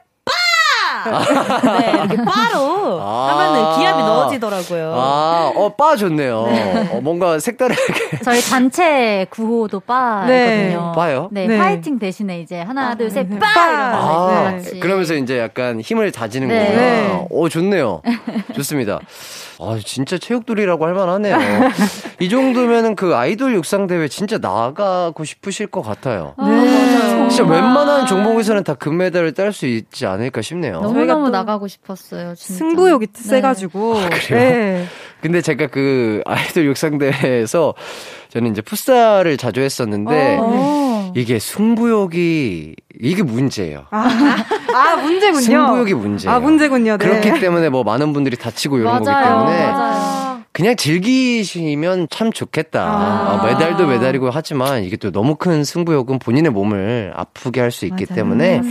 [1.05, 4.93] 네, 이렇게 바로 아~ 하면은 기압이 넣어지더라고요.
[4.95, 6.47] 아, 어, 빠 좋네요.
[6.47, 6.89] 네.
[6.91, 8.19] 어, 뭔가 색다르게.
[8.23, 10.33] 저희 단체 구호도 빠거든요.
[10.33, 10.77] 네.
[10.95, 11.29] 빠요?
[11.31, 13.45] 네, 네, 파이팅 대신에 이제 하나, 아, 둘, 셋, 빠!
[13.55, 14.79] 아, 네.
[14.79, 16.75] 그러면서 이제 약간 힘을 다지는 네.
[16.75, 17.27] 네.
[17.29, 18.01] 오, 좋네요.
[18.55, 18.99] 좋습니다.
[19.59, 21.37] 아, 진짜 체육돌이라고 할 만하네요.
[22.19, 26.33] 이 정도면은 그 아이돌 육상 대회 진짜 나가고 싶으실 것 같아요.
[26.37, 27.29] 아, 네.
[27.29, 30.81] 진짜 웬만한 종목에서는 다 금메달을 딸 수 있지 않을까 싶네요.
[30.81, 32.35] 너무너무 나가고 싶었어요.
[32.35, 32.57] 진짜.
[32.57, 33.23] 승부욕이 네.
[33.23, 33.97] 세가지고.
[33.97, 34.39] 아, 그래요?
[34.39, 34.85] 네.
[35.25, 37.73] 근데 제가 그 아이돌 육상 대회에서
[38.29, 41.11] 저는 이제 풋살을 자주 했었는데 어.
[41.15, 43.87] 이게 승부욕이 이게 문제예요.
[43.89, 44.07] 아,
[44.75, 45.41] 아 문제군요.
[45.41, 46.35] 승부욕이 문제예요.
[46.35, 46.97] 아 문제군요.
[46.99, 47.07] 네.
[47.07, 50.41] 그렇기 때문에 뭐 많은 분들이 다치고 이런 맞아요, 거기 때문에 맞아요.
[50.51, 52.83] 그냥 즐기시면 참 좋겠다.
[52.83, 53.33] 아.
[53.41, 58.05] 어, 메달도 메달이고 하지만 이게 또 너무 큰 승부욕은 본인의 몸을 아프게 할 수 있기
[58.07, 58.15] 맞아요.
[58.15, 58.61] 때문에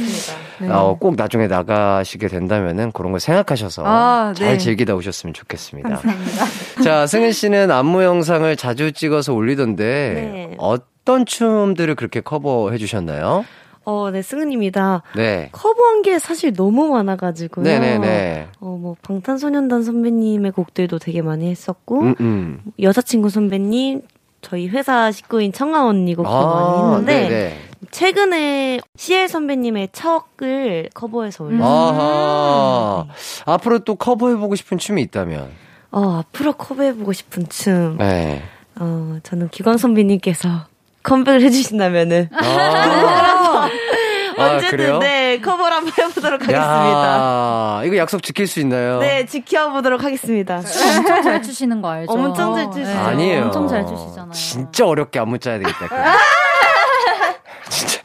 [0.61, 0.69] 네.
[0.71, 4.45] 어, 꼭 나중에 나가시게 된다면은 그런 걸 생각하셔서 아, 네.
[4.45, 5.89] 잘 즐기다 오셨으면 좋겠습니다.
[5.89, 6.45] 감사합니다.
[6.83, 10.55] 자, 승은 씨는 안무 영상을 자주 찍어서 올리던데 네.
[10.59, 13.45] 어떤 춤들을 그렇게 커버해 주셨나요?
[13.85, 15.03] 어, 네, 승은입니다.
[15.15, 15.51] 네.
[15.53, 17.65] 커버한 게 사실 너무 많아가지고요.
[17.65, 18.49] 네네네.
[18.61, 22.63] 어, 뭐, 방탄소년단 선배님의 곡들도 되게 많이 했었고, 음, 음.
[22.81, 24.03] 여자친구 선배님,
[24.41, 27.59] 저희 회사 식구인 청아 언니 곡도 아, 많이 했는데, 네네.
[27.91, 31.67] 최근에 CL 선배님의 척을 커버해서 올렸어요.
[31.67, 33.05] 아하.
[33.07, 33.13] 네.
[33.47, 35.51] 앞으로 또 커버해보고 싶은 춤이 있다면?
[35.91, 37.97] 어, 앞으로 커버해보고 싶은 춤.
[37.99, 38.43] 네.
[38.77, 40.49] 어, 저는 기광 선배님께서
[41.03, 42.31] 컴백을 해주신다면은.
[42.33, 43.69] 아~
[44.37, 47.83] 언제든 아, 네 커버를 한번 해보도록 하겠습니다.
[47.85, 48.99] 이거 약속 지킬 수 있나요?
[48.99, 50.57] 네 지켜보도록 하겠습니다.
[50.57, 52.13] 엄청 잘 추시는 거 알죠?
[52.13, 52.91] 엄청 잘 추시죠.
[52.91, 52.97] 네.
[52.97, 53.45] 아니에요.
[53.45, 54.33] 엄청 잘 추시잖아요.
[54.33, 55.87] 진짜 어렵게 안무 짜야 되겠다.
[57.75, 58.01] 진짜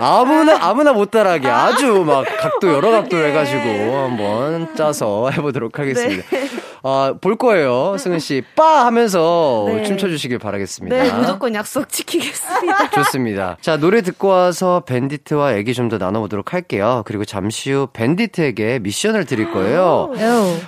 [0.00, 6.24] 아무나 아무나 못 따라하게 아주 막 각도 여러 각도 해가지고 한번 짜서 해보도록 하겠습니다.
[6.30, 6.48] 네.
[6.84, 7.96] 아, 볼 거예요.
[7.98, 8.42] 승은 씨.
[8.56, 9.82] 빠 하면서 네.
[9.84, 10.96] 춤춰주시길 바라겠습니다.
[10.96, 12.90] 네, 무조건 약속 지키겠습니다.
[13.02, 13.56] 좋습니다.
[13.60, 17.02] 자, 노래 듣고 와서 밴디트와 얘기 좀 더 나눠보도록 할게요.
[17.06, 20.10] 그리고 잠시 후 밴디트에게 미션을 드릴 거예요.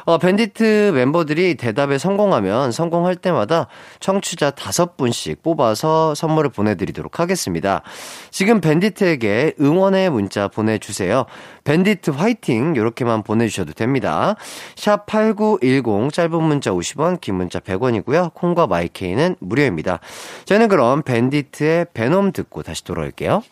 [0.05, 3.68] 어, 밴디트 멤버들이 대답에 성공하면 성공할 때마다
[4.00, 7.83] 청취자 다섯 분씩 뽑아서 선물을 보내드리도록 하겠습니다.
[8.31, 11.24] 지금 밴디트에게 응원의 문자 보내주세요.
[11.64, 12.74] 밴디트 화이팅!
[12.77, 14.37] 이렇게만 보내주셔도 됩니다.
[14.77, 18.35] 샵 8910, 짧은 문자 50원, 긴 문자 100원이고요.
[18.35, 20.01] 콩과 마이케이는 무료입니다.
[20.45, 23.43] 저는 그럼 밴디트의 베놈 듣고 다시 돌아올게요.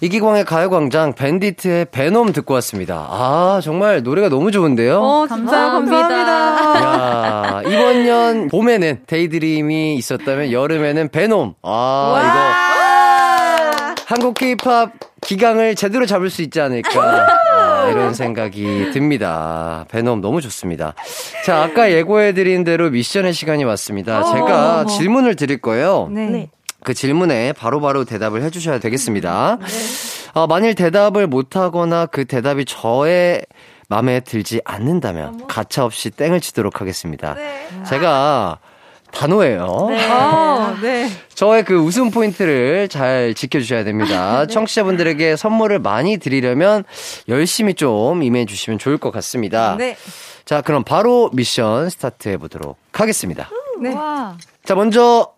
[0.00, 3.06] 이기광의 가요광장 밴디트의 베놈 듣고 왔습니다.
[3.08, 5.00] 아, 정말 노래가 너무 좋은데요?
[5.00, 6.82] 어, 감사, 감사합니다.
[6.82, 11.54] 야, 이번 년 봄에는 데이드림이 있었다면 여름에는 베놈.
[11.62, 12.20] 아,
[13.94, 14.02] 이거.
[14.06, 17.43] 한국 케이팝 기강을 제대로 잡을 수 있지 않을까.
[17.84, 19.84] 아, 이런 생각이 듭니다.
[19.90, 20.94] 베놈 너무 좋습니다.
[21.44, 24.20] 자, 아까 예고해드린 대로 미션의 시간이 왔습니다.
[24.20, 26.08] 어, 제가 어, 질문을 드릴 거예요.
[26.10, 26.28] 네.
[26.28, 26.50] 네.
[26.82, 29.58] 그 질문에 바로바로 바로 대답을 해주셔야 되겠습니다.
[29.60, 29.66] 네.
[30.34, 33.42] 어, 만일 대답을 못하거나 그 대답이 저의
[33.88, 37.34] 마음에 들지 않는다면 가차없이 땡을 치도록 하겠습니다.
[37.34, 37.68] 네.
[37.86, 38.58] 제가
[39.14, 39.86] 단호해요.
[39.90, 40.10] 네.
[40.10, 41.08] 어, 네.
[41.34, 44.46] 저의 그 웃음 포인트를 잘 지켜주셔야 됩니다.
[44.46, 44.52] 네.
[44.52, 46.84] 청취자분들에게 선물을 많이 드리려면
[47.28, 49.76] 열심히 좀 임해 주시면 좋을 것 같습니다.
[49.76, 49.96] 네.
[50.44, 53.48] 자, 그럼 바로 미션 스타트해 보도록 하겠습니다.
[53.80, 53.94] 네.
[54.64, 55.32] 자, 먼저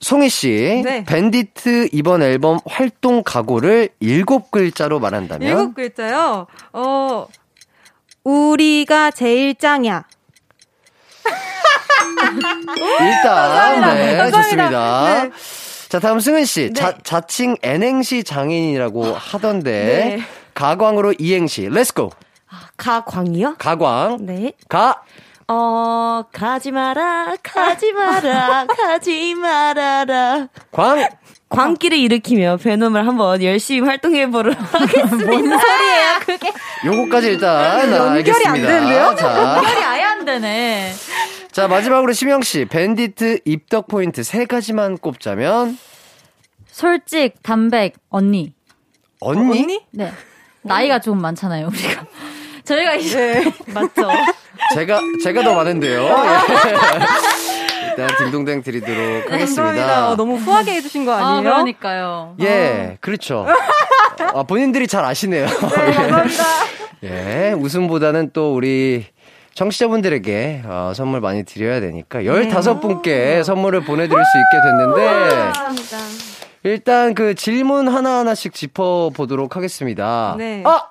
[0.00, 1.04] 송희 씨, 네.
[1.04, 6.46] 밴디트 이번 앨범 활동 각오를 일곱 글자로 말한다면 일곱 글자요.
[6.72, 7.26] 어,
[8.24, 10.04] 우리가 제일 짱이야.
[13.00, 14.30] 일단 네, 감사합니다.
[14.30, 15.04] 좋습니다.
[15.24, 15.30] 네.
[15.88, 16.70] 자, 다음 승은 씨.
[16.72, 16.80] 네.
[16.80, 19.70] 자, 자칭 N행시 장인이라고 하던데
[20.16, 20.22] 네.
[20.54, 21.68] 가광으로 이행시.
[21.68, 22.10] let's go.
[22.50, 23.56] 아, 기광이요?
[23.58, 24.18] 기광.
[24.20, 24.52] 네.
[24.68, 25.02] 기
[25.52, 30.46] 어, 가지 마라, 가지 마라, 가지 말아라.
[30.70, 31.08] 광!
[31.48, 35.26] 광기를 일으키며 베놈을 한번 열심히 활동해보도록 하겠습니다.
[35.26, 36.52] 뭔 소리예요, 그게?
[36.86, 39.16] 요거까지 일단 연결이 안 되는데요?
[39.16, 39.56] 자.
[39.56, 40.92] 연결이 아예 안 되네.
[41.60, 45.76] 자, 마지막으로 심영 씨, 밴디트 입덕 포인트 세 가지만 꼽자면?
[46.64, 48.54] 솔직, 담백, 언니.
[49.20, 49.40] 언니?
[49.40, 49.80] 어, 언니?
[49.90, 50.10] 네.
[50.62, 52.06] 나이가 좀 많잖아요, 우리가.
[52.64, 53.44] 저희가 이제.
[53.44, 53.54] 네.
[53.74, 54.08] 맞죠.
[54.72, 56.02] 제가, 제가 더 많은데요.
[56.02, 56.08] 예.
[57.92, 60.12] 일단 딩동댕 드리도록 네, 하겠습니다.
[60.12, 61.26] 어, 너무 후하게 해주신 거 아니에요?
[61.36, 62.36] 아, 그러니까요.
[62.40, 62.96] 예, 어.
[63.02, 63.46] 그렇죠.
[64.32, 65.44] 아, 본인들이 잘 아시네요.
[65.46, 66.44] 네, 감사합니다.
[67.04, 69.04] 예, 웃음보다는 또 우리
[69.60, 73.42] 청취자분들에게 어, 선물 많이 드려야 되니까 15분께 네.
[73.42, 75.52] 선물을 보내드릴 수 있게 됐는데.
[76.62, 80.34] 일단 그 질문 하나하나씩 짚어보도록 하겠습니다.
[80.38, 80.62] 네.
[80.64, 80.88] 아!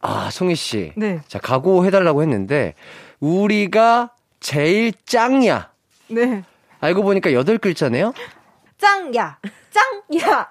[0.00, 0.92] 아, 송희 씨.
[0.96, 1.20] 네.
[1.26, 2.74] 자, 각오해달라고 했는데,
[3.18, 5.70] 우리가 제일 짱이야.
[6.08, 6.42] 네.
[6.80, 8.12] 알고 보니까 여덟 글자네요?
[8.78, 9.38] 짱야.
[9.70, 10.48] 짱야.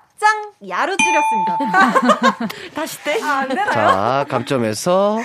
[0.62, 2.48] 짱야로 줄였습니다.
[2.76, 3.22] 다시 때?
[3.22, 3.72] 아, 안 되나요?
[3.72, 5.18] 자, 감점에서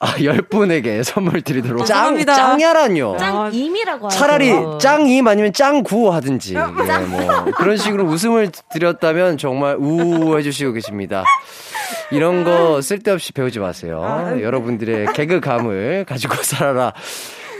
[0.00, 1.84] 아, 10분에게 선물 드리도록.
[1.84, 3.18] 짱, 짱야란요.
[3.18, 4.18] 짱임이라고 하죠.
[4.18, 6.54] 차라리 짱임 아니면 짱구 하든지.
[6.54, 6.60] 네,
[7.06, 7.44] 뭐.
[7.56, 11.22] 그런 식으로 웃음을 드렸다면 정말 우우 해주시고 계십니다.
[12.10, 14.02] 이런 거 쓸데없이 배우지 마세요.
[14.02, 14.42] 아, 네.
[14.42, 16.94] 여러분들의 개그감을 가지고 살아라.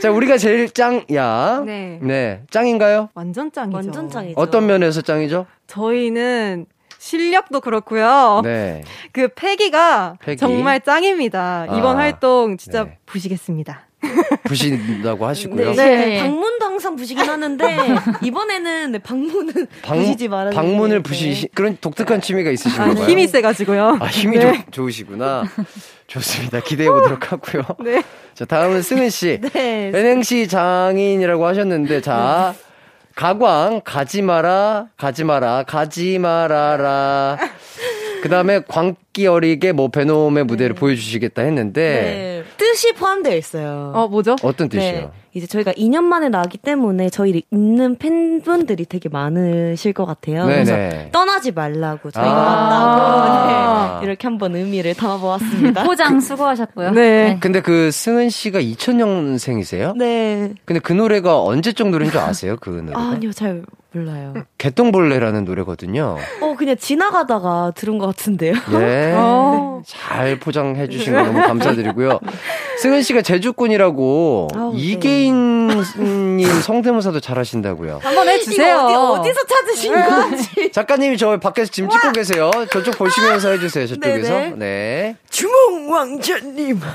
[0.01, 1.61] 자, 우리가 제일 짱야.
[1.63, 1.99] 네.
[2.01, 2.41] 네.
[2.49, 3.09] 짱인가요?
[3.13, 3.75] 완전 짱이죠.
[3.75, 4.33] 완전 짱이죠.
[4.41, 5.45] 어떤 면에서 짱이죠?
[5.67, 6.65] 저희는
[7.01, 8.41] 실력도 그렇고요.
[8.43, 8.83] 네.
[9.11, 10.37] 그 패기가 패기.
[10.37, 11.65] 정말 짱입니다.
[11.75, 12.97] 이번 아, 활동 진짜 네.
[13.07, 13.87] 부시겠습니다.
[14.45, 15.73] 부신다고 하시고요.
[15.73, 16.05] 네.
[16.05, 16.19] 네.
[16.19, 17.65] 방문도 항상 부시긴 하는데
[18.21, 20.51] 이번에는 네, 방문은 방, 부시지 말아요.
[20.51, 22.91] 방문을 부시시 그런 독특한 취미가 있으신가요?
[22.91, 23.97] 아, 힘이 세가지고요.
[23.99, 24.63] 아 힘이 네.
[24.65, 25.45] 조, 좋으시구나.
[26.05, 26.59] 좋습니다.
[26.59, 27.63] 기대해 보도록 하고요.
[27.83, 28.03] 네.
[28.35, 29.39] 자 다음은 승은 씨.
[29.53, 29.91] 네.
[29.93, 32.53] 은행시 장인이라고 하셨는데 자.
[33.21, 37.37] 가광 가지 마라 가지 마라 가지 말아라
[38.23, 40.79] 그 다음에 광기 어리게 뭐 베놈의 무대를 네.
[40.79, 42.43] 보여주시겠다 했는데 네.
[42.57, 43.91] 뜻이 포함되어 있어요.
[43.93, 44.37] 어 뭐죠?
[44.41, 44.91] 어떤 뜻이요?
[44.91, 45.09] 네.
[45.33, 50.45] 이제 저희가 2년 만에 나왔기 때문에 저희를 있는 팬분들이 되게 많으실 것 같아요.
[50.45, 50.53] 네네.
[50.53, 51.09] 그래서 네.
[51.11, 54.05] 떠나지 말라고 저희가 아~ 왔다고 네.
[54.11, 55.83] 이렇게 한번 의미를 담아보았습니다.
[55.87, 56.91] 포장 수고하셨고요.
[56.91, 57.01] 네.
[57.01, 57.37] 네.
[57.39, 59.95] 근데 그 승은 씨가 2000년생이세요?
[59.95, 60.53] 네.
[60.65, 62.57] 근데 그 노래가 언제적 노래인 줄 아세요?
[62.59, 62.93] 그 노래?
[62.93, 63.63] 아니요, 잘
[63.93, 64.33] 몰라요.
[64.57, 66.17] 개똥벌레라는 노래거든요.
[66.41, 68.53] 어, 그냥 지나가다가 들은 것 같은데요.
[68.73, 69.13] 예.
[69.15, 69.81] 어.
[69.85, 72.19] 잘 포장해 주신 거 너무 감사드리고요.
[72.81, 74.73] 승은 씨가 제주꾼이라고 아우,
[75.27, 77.99] 이계인님 성대모사도 잘하신다고요.
[78.01, 78.77] 한번 해주세요.
[78.77, 78.95] 어디,
[79.29, 80.71] 어디서 찾으신 건지.
[80.73, 82.51] 작가님이 저 밖에서 짐 찍고 계세요.
[82.71, 83.87] 저쪽 보시면서 해주세요.
[83.87, 84.29] 저쪽에서.
[84.33, 84.55] 네네.
[84.57, 85.15] 네.
[85.29, 86.79] 주몽 왕자님.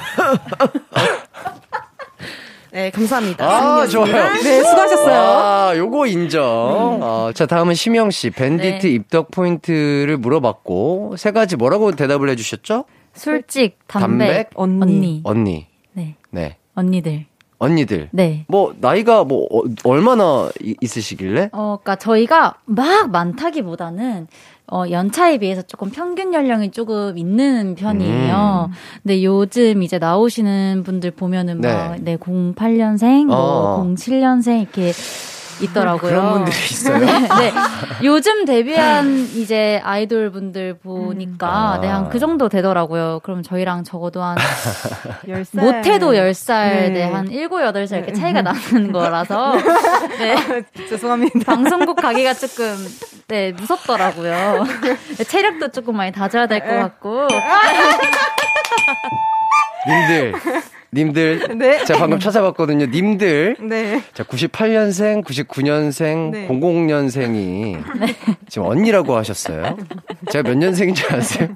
[2.72, 3.46] 네, 감사합니다.
[3.46, 4.34] 아, 좋아요.
[4.34, 5.18] 네, 수고하셨어요.
[5.18, 6.42] 아, 요거 인정.
[6.42, 7.00] 음.
[7.02, 8.28] 어, 자, 다음은 심영 씨.
[8.28, 8.92] 밴디트 네.
[8.92, 12.84] 입덕 포인트를 물어봤고, 세 가지 뭐라고 대답을 해주셨죠?
[13.14, 14.82] 솔직, 담백, 담백 언니.
[14.84, 15.20] 언니.
[15.24, 15.66] 언니.
[15.94, 16.16] 네.
[16.30, 16.58] 네.
[16.74, 17.24] 언니들.
[17.58, 18.08] 언니들.
[18.12, 18.44] 네.
[18.48, 21.50] 뭐 나이가 뭐 어, 얼마나 있으시길래?
[21.52, 24.26] 어, 그러니까 저희가 막 많다기보다는
[24.68, 28.68] 어, 연차에 비해서 조금 평균 연령이 조금 있는 편이에요.
[28.68, 28.74] 음.
[29.02, 31.72] 근데 요즘 이제 나오시는 분들 보면은 네.
[31.72, 34.92] 막, 네, 08년생, 뭐, 07년생, 이렇게
[35.60, 36.10] 있더라고요.
[36.10, 36.98] 그런 분들이 있어요.
[37.04, 37.52] 네, 네.
[38.02, 41.80] 요즘 데뷔한 이제 아이돌 분들 보니까 음.
[41.80, 43.20] 네, 한 그 정도 되더라고요.
[43.22, 44.36] 그럼 저희랑 적어도 한
[45.26, 45.60] 10살.
[45.60, 46.88] 못해도 10살, 네.
[46.90, 49.56] 네, 한 7, 8살 이렇게 차이가 나는 거라서
[50.18, 50.34] 네.
[50.34, 51.40] 아, 죄송합니다.
[51.46, 52.76] 방송국 가기가 조금
[53.28, 54.64] 네, 무섭더라고요.
[55.26, 57.26] 체력도 조금 많이 다져야 될 것 같고.
[59.88, 60.32] 님들
[60.92, 61.84] 님들 네.
[61.84, 62.86] 제가 방금 찾아봤거든요.
[62.86, 64.02] 님들 네.
[64.14, 66.48] 자 98년생, 99년생, 네.
[66.48, 67.82] 00년생이
[68.48, 69.76] 지금 언니라고 하셨어요.
[70.30, 71.48] 제가 몇 년생인 줄 아세요?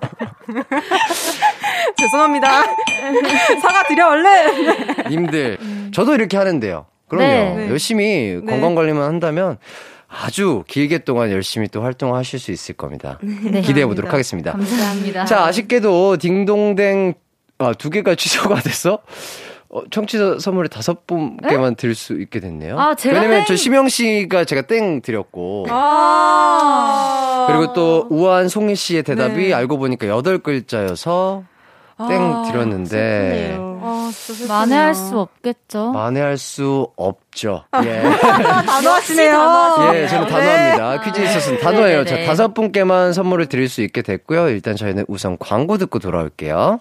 [1.96, 2.64] 죄송합니다.
[3.60, 5.10] 사과 드려 얼른.
[5.10, 5.58] 님들
[5.92, 6.86] 저도 이렇게 하는데요.
[7.08, 7.56] 그럼요.
[7.56, 7.68] 네.
[7.70, 8.46] 열심히 네.
[8.46, 9.58] 건강 관리만 한다면
[10.08, 13.18] 아주 길게 동안 열심히 또 활동하실 수 있을 겁니다.
[13.22, 14.52] 네, 기대해 보도록 하겠습니다.
[14.52, 15.24] 감사합니다.
[15.24, 17.14] 자, 아쉽게도 딩동댕
[17.60, 18.98] 아, 두 개가 취소가 돼서
[19.68, 22.78] 어, 청취자 선물을 다섯 분께만 드릴 수 있게 됐네요.
[22.78, 23.46] 아, 제가 왜냐면 땡?
[23.46, 25.66] 저 심영 씨가 제가 땡 드렸고.
[25.70, 29.54] 아~ 그리고 또 우아한 송혜 씨의 대답이 네.
[29.54, 31.44] 알고 보니까 여덟 글자여서
[32.08, 33.56] 땡 아, 드렸는데.
[33.60, 34.10] 아,
[34.48, 35.92] 만회할 수 없겠죠.
[35.92, 37.64] 만회할 수 없죠.
[37.84, 38.02] 예.
[38.66, 39.92] 단호하시네요.
[39.94, 40.98] 예, 저는 단호합니다.
[40.98, 41.04] 네.
[41.04, 42.04] 퀴즈 있었으면 네, 단호해요.
[42.04, 42.26] 자, 네, 네.
[42.26, 44.48] 다섯 분께만 선물을 드릴 수 있게 됐고요.
[44.48, 46.80] 일단 저희는 우선 광고 듣고 돌아올게요.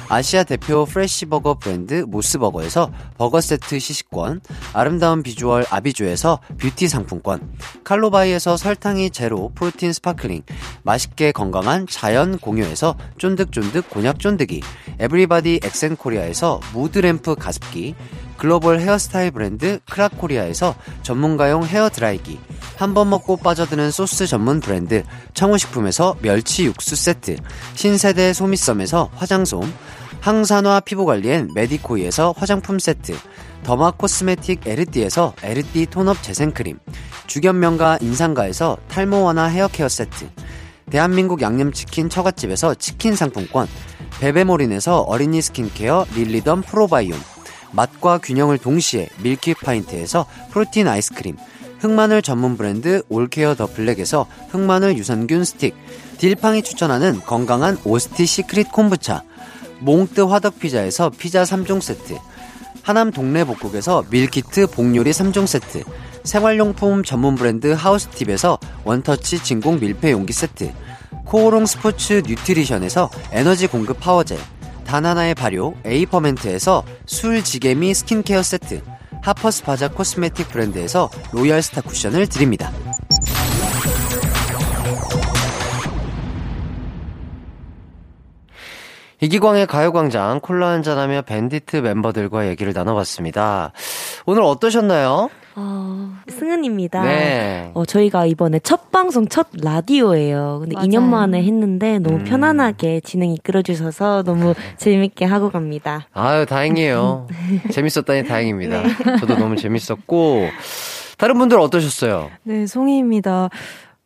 [0.11, 4.41] 아시아 대표 fresh버거 브랜드 모스버거에서 버거 세트 시식권,
[4.73, 7.39] 아름다운 비주얼 아비주에서 뷰티 상품권,
[7.85, 10.41] 칼로바이에서 설탕이 제로 프로틴 sparkling,
[10.83, 14.59] 맛있게 건강한 자연 공유에서 쫀득쫀득 곤약 쫀득이,
[14.99, 17.95] 에브리바디 엑센코리아에서 mood lamp 가습기,
[18.35, 22.37] 글로벌 헤어스타일 브랜드 크라코리아에서 전문가용 헤어 드라이기,
[22.75, 25.03] 한 번 먹고 빠져드는 소스 전문 브랜드
[25.35, 27.37] 청우식품에서 멸치 육수 세트,
[27.75, 29.71] 신세대 소미썸에서 화장솜,
[30.21, 33.13] 항산화 피부관리엔 메디코이에서 화장품 세트,
[33.63, 36.77] 더마 코스메틱 에르띠에서 에르띠 톤업 재생크림,
[37.25, 40.29] 죽염명가 인산가에서 탈모 완화 헤어케어 세트,
[40.91, 43.67] 대한민국 양념치킨 처갓집에서 치킨 상품권,
[44.19, 47.19] 베베모린에서 어린이 스킨케어 릴리덤 프로바이옴,
[47.71, 51.35] 맛과 균형을 동시에 밀키 파인트에서 프로틴 아이스크림,
[51.79, 55.75] 흑마늘 전문 브랜드 올케어 더 블랙에서 흑마늘 유산균 스틱,
[56.19, 59.23] 딜팡이 추천하는 건강한 오스티 시크릿 콤부차,
[59.81, 62.17] 몽뜨 화덕피자에서 피자 3종 세트,
[62.83, 65.83] 하남 동네 복국에서 밀키트 복요리 3종 세트,
[66.23, 70.71] 생활용품 전문 브랜드 하우스팁에서 원터치 진공 밀폐 용기 세트,
[71.25, 74.37] 코오롱 스포츠 뉴트리션에서 에너지 공급 파워젤,
[74.85, 78.81] 다나나의 발효 에이퍼멘트에서 술 지게미 스킨케어 세트,
[79.21, 82.71] 하퍼스 바자 코스메틱 브랜드에서 로얄 스타 쿠션을 드립니다.
[89.21, 93.71] 이기광의 가요광장 콜라 한잔하며 밴디트 멤버들과 얘기를 나눠봤습니다.
[94.25, 95.29] 오늘 어떠셨나요?
[95.55, 97.03] 어, 승은입니다.
[97.03, 97.71] 네.
[97.75, 100.59] 어, 저희가 이번에 첫 방송, 첫 라디오예요.
[100.61, 100.87] 근데 맞아요.
[100.87, 102.23] 2년 만에 했는데 너무 음.
[102.23, 106.07] 편안하게 진행 이끌어주셔서 너무 재밌게 하고 갑니다.
[106.13, 107.27] 아유, 다행이에요.
[107.71, 108.81] 재밌었다니 다행입니다.
[108.81, 109.17] 네.
[109.19, 110.47] 저도 너무 재밌었고,
[111.17, 112.31] 다른 분들 어떠셨어요?
[112.43, 113.49] 네, 송이입니다.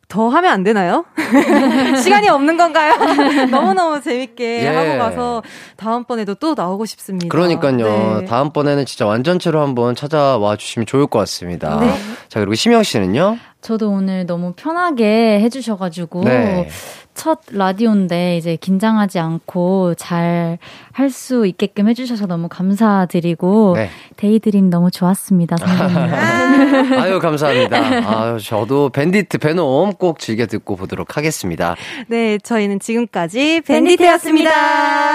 [0.08, 1.04] 더 하면 안 되나요?
[2.02, 2.94] 시간이 없는 건가요?
[3.50, 4.68] 너무너무 재밌게 예.
[4.68, 5.42] 하고 가서
[5.76, 7.28] 다음번에도 또 나오고 싶습니다.
[7.28, 8.20] 그러니까요.
[8.20, 8.24] 네.
[8.26, 11.80] 다음번에는 진짜 완전체로 한번 찾아와 주시면 좋을 것 같습니다.
[11.80, 11.92] 네.
[12.28, 13.38] 자, 그리고 시명 씨는요?
[13.60, 16.68] 저도 오늘 너무 편하게 해주셔가지고 네.
[17.16, 20.58] 첫 라디오인데 이제 긴장하지 않고 잘
[20.92, 23.90] 할 수 있게끔 해주셔서 너무 감사드리고 네.
[24.16, 25.96] 데이드림 너무 좋았습니다 선배님.
[27.00, 27.76] 아유 감사합니다.
[27.78, 31.76] 아유 저도 밴디트 베놈 꼭 즐겨 듣고 보도록 하겠습니다.
[32.08, 34.50] 네 저희는 지금까지 밴디트였습니다.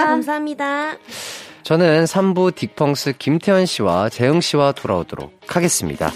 [0.06, 0.96] 감사합니다.
[1.62, 6.10] 저는 3부 딕펑스 김태현 씨와 재영 씨와 돌아오도록 하겠습니다.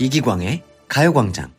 [0.00, 1.50] 이기광의 가요광장.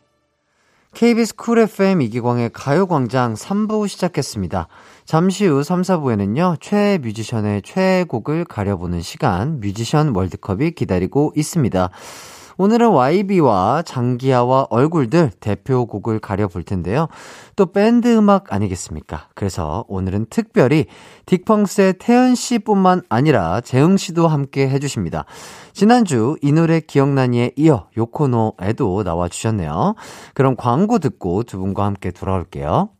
[0.94, 4.66] KBS 쿨 FM 이기광의 가요광장 3부 시작했습니다.
[5.04, 11.90] 잠시 후 3, 4부에는요, 최애 뮤지션의 최애곡을 가려보는 시간, 뮤지션 월드컵이 기다리고 있습니다.
[12.58, 17.08] 오늘은 YB와 장기하와 얼굴들 대표곡을 가려볼 텐데요.
[17.56, 19.28] 또 밴드 음악 아니겠습니까?
[19.34, 20.86] 그래서 오늘은 특별히
[21.26, 25.24] 딕펑스의 태현 씨뿐만 아니라 재흥 씨도 함께 해주십니다.
[25.72, 29.94] 지난주 이 노래 기억나니에 이어 요코노에도 나와주셨네요.
[30.34, 32.90] 그럼 광고 듣고 두 분과 함께 돌아올게요.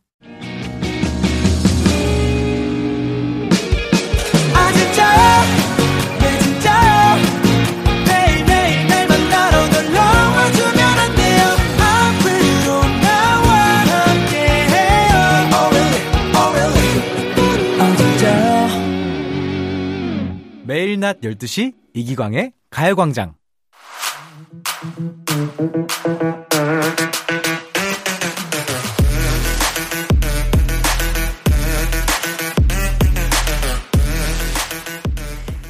[21.13, 23.35] 낮 12시 이기광의 가요광장.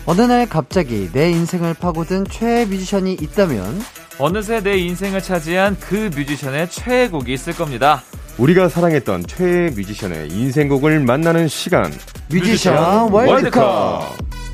[0.06, 3.82] 어느 날 갑자기 내 인생을 파고든 최애 뮤지션이 있다면
[4.20, 8.04] 어느새 내 인생을 차지한 그 뮤지션의 최애곡이 있을 겁니다.
[8.38, 11.92] 우리가 사랑했던 최애 뮤지션의 인생곡을 만나는 시간.
[12.30, 13.30] 뮤지션, 뮤지션 월드컵.
[13.32, 14.53] 월드컵.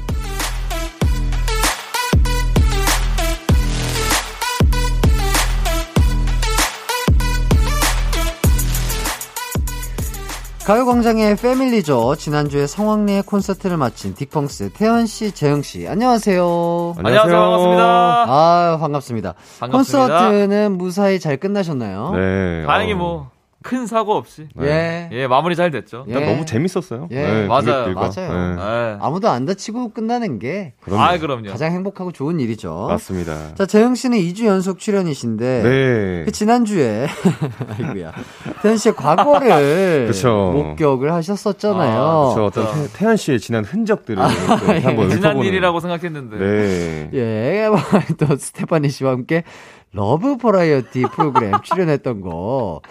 [10.70, 12.14] 가요광장의 패밀리죠.
[12.16, 16.94] 지난주에 성황리에 콘서트를 마친 딕펑스 태연 씨, 재영 씨, 안녕하세요.
[16.96, 17.40] 안녕하세요.
[17.40, 17.84] 반갑습니다.
[18.28, 19.34] 아 반갑습니다.
[19.62, 20.30] 반갑습니다.
[20.30, 22.12] 콘서트는 무사히 잘 끝나셨나요?
[22.14, 22.66] 네.
[22.68, 23.32] 다행히 뭐.
[23.62, 25.10] 큰 사고 없이 네.
[25.12, 26.06] 예, 예 마무리 잘 됐죠.
[26.08, 26.14] 예.
[26.14, 27.10] 너무 재밌었어요.
[27.12, 28.56] 예, 네, 맞아요, 맞아요.
[28.56, 28.98] 네.
[29.02, 31.02] 아무도 안 다치고 끝나는 게 그럼요.
[31.02, 31.50] 아, 그럼요.
[31.50, 32.88] 가장 행복하고 좋은 일이죠.
[32.90, 33.56] 맞습니다.
[33.56, 36.24] 자, 재영 씨는 2주 연속 출연이신데 네.
[36.24, 37.08] 그 지난 주에
[37.78, 38.14] 아이고야
[38.62, 40.52] 태연 씨의 과거를 그쵸.
[40.54, 42.02] 목격을 하셨었잖아요.
[42.02, 42.46] 아, 그렇죠.
[42.46, 46.38] 어떤 태, 태연 씨의 지난 흔적들을 아, 한번 지난 일이라고 생각했는데.
[46.38, 47.10] 네.
[47.14, 47.68] 예,
[48.18, 49.44] 또 스테파니 씨와 함께
[49.92, 52.82] 러브 버라이어티 프로그램 출연했던 거.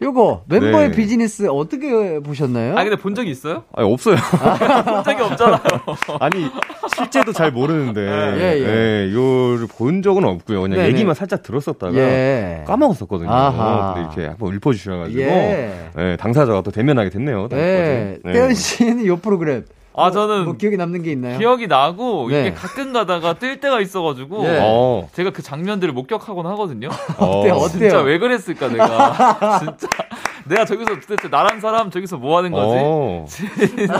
[0.00, 0.96] 요거 멤버의 네.
[0.96, 2.76] 비즈니스 어떻게 보셨나요?
[2.78, 3.64] 아 근데 본 적이 있어요?
[3.74, 4.16] 아니 없어요.
[4.86, 5.60] 본 적이 없잖아요.
[6.20, 6.46] 아니
[6.94, 9.06] 실제도 잘 모르는데 예, 예.
[9.08, 10.62] 예, 요를 본 적은 없고요.
[10.62, 10.88] 그냥 네네.
[10.90, 12.64] 얘기만 살짝 들었었다가 예.
[12.66, 13.30] 까먹었었거든요.
[13.30, 13.94] 아하.
[13.94, 15.90] 근데 이렇게 한번 읊어주셔가지고 예.
[15.98, 17.48] 예, 당사자가 또 대면하게 됐네요.
[17.48, 18.18] 네.
[18.24, 19.64] 태현 씨는 요 프로그램
[19.96, 21.38] 아 저는 뭐 기억에 남는 게 있나요?
[21.38, 22.40] 기억이 나고 네.
[22.40, 24.58] 이게 가끔 가다가 뜰 때가 있어가지고 네.
[24.62, 25.08] 어.
[25.12, 26.88] 제가 그 장면들을 목격하곤 하거든요.
[27.18, 27.54] 어때요?
[27.54, 27.68] 어때요?
[27.68, 29.88] 진짜 왜 그랬을까 내가 진짜
[30.44, 32.76] 내가 저기서 도대체 나란 사람 저기서 뭐 하는 거지?
[32.78, 33.24] 어.
[33.28, 33.96] 진짜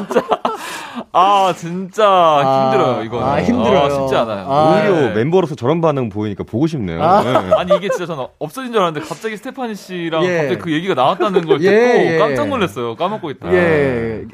[1.13, 3.25] 아 진짜 아, 힘들어요 이거.
[3.25, 3.79] 아 힘들어요.
[3.79, 4.47] 아, 쉽지 않아요.
[4.49, 5.15] 아, 오히려 네.
[5.15, 7.03] 멤버로서 저런 반응 보이니까 보고 싶네요.
[7.03, 7.23] 아.
[7.23, 7.53] 네.
[7.57, 10.37] 아니 이게 진짜 저는 없어진 줄 알았는데 갑자기 스테파니 씨랑 예.
[10.39, 12.19] 갑자기 그 얘기가 나왔다는 걸 듣고 예, 예.
[12.19, 12.97] 깜짝 놀랐어요.
[12.97, 13.53] 까먹고 있다.
[13.53, 14.25] 예,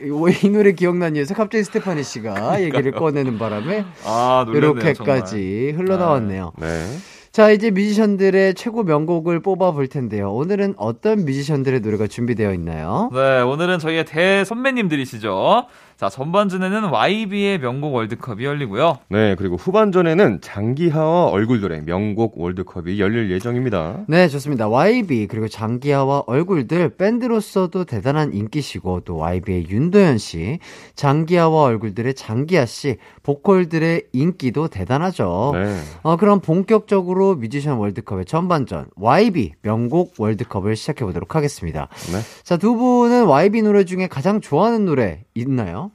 [0.42, 6.52] 이 노래 기억난 이유에서 갑자기 스테파니 씨가 얘기를 꺼내는 바람에 아, 이렇게까지 흘러나왔네요.
[6.58, 6.86] 네.
[7.32, 10.30] 자, 이제 뮤지션들의 최고 명곡을 뽑아볼 텐데요.
[10.34, 13.08] 오늘은 어떤 뮤지션들의 노래가 준비되어 있나요?
[13.10, 15.64] 네, 오늘은 저희의 대선배님들이시죠.
[15.97, 18.99] 자, 전반전에는 YB의 명곡 월드컵이 열리고요.
[19.09, 24.01] 네, 그리고 후반전에는 장기하와 얼굴들의 명곡 월드컵이 열릴 예정입니다.
[24.09, 24.68] 네, 좋습니다.
[24.68, 30.59] YB 그리고 장기하와 얼굴들 밴드로서도 대단한 인기시고 또 YB의 윤도현 씨,
[30.97, 35.53] 장기하와 얼굴들의 장기하 씨, 보컬들의 인기도 대단하죠.
[35.55, 35.78] 네.
[36.03, 41.88] 어, 그럼 본격적으로 뮤지션 월드컵의 전반전 YB 명곡 월드컵을 시작해 보도록 하겠습니다.
[42.12, 42.18] 네.
[42.43, 45.91] 자, 두 분은 YB 노래 중에 가장 좋아하는 노래 있나요?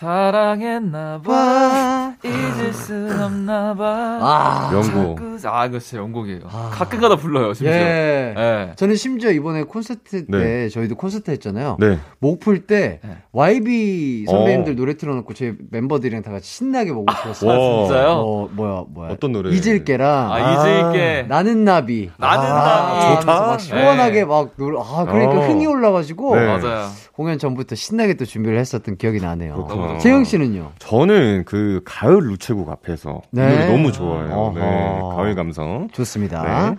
[0.00, 6.70] 사랑했나 봐 잊을 순 없나 봐 아 명곡 아 이거 진짜 명곡이에요 아.
[6.72, 8.34] 가끔가다 불러요 심지어 예.
[8.36, 8.72] 예.
[8.76, 10.68] 저는 심지어 이번에 콘서트 때 네.
[10.68, 11.98] 저희도 콘서트 했잖아요 네.
[12.18, 13.16] 목풀 때 네.
[13.32, 14.76] YB 선배님들 어.
[14.76, 18.08] 노래 틀어놓고 저희 멤버들이랑 다 같이 신나게 먹고 싶었어요 아, 진짜요?
[18.10, 23.60] 어, 뭐야 뭐야 어떤 노래 잊을게랑 아, 잊을게 나는 나비 나는 아, 나비 좋다 막
[23.60, 24.24] 시원하게 네.
[24.24, 25.46] 막 노래 아 그러니까 어.
[25.46, 26.46] 흥이 올라가지고 네.
[26.46, 30.72] 맞아요 공연 전부터 신나게 또 준비를 했었던 기억이 나네요 재영 씨는요?
[30.78, 33.66] 저는 그 가을 루체국 앞에서 네.
[33.66, 34.52] 너무 좋아요.
[34.54, 35.88] 네, 가을 감성.
[35.92, 36.70] 좋습니다.
[36.70, 36.76] 네.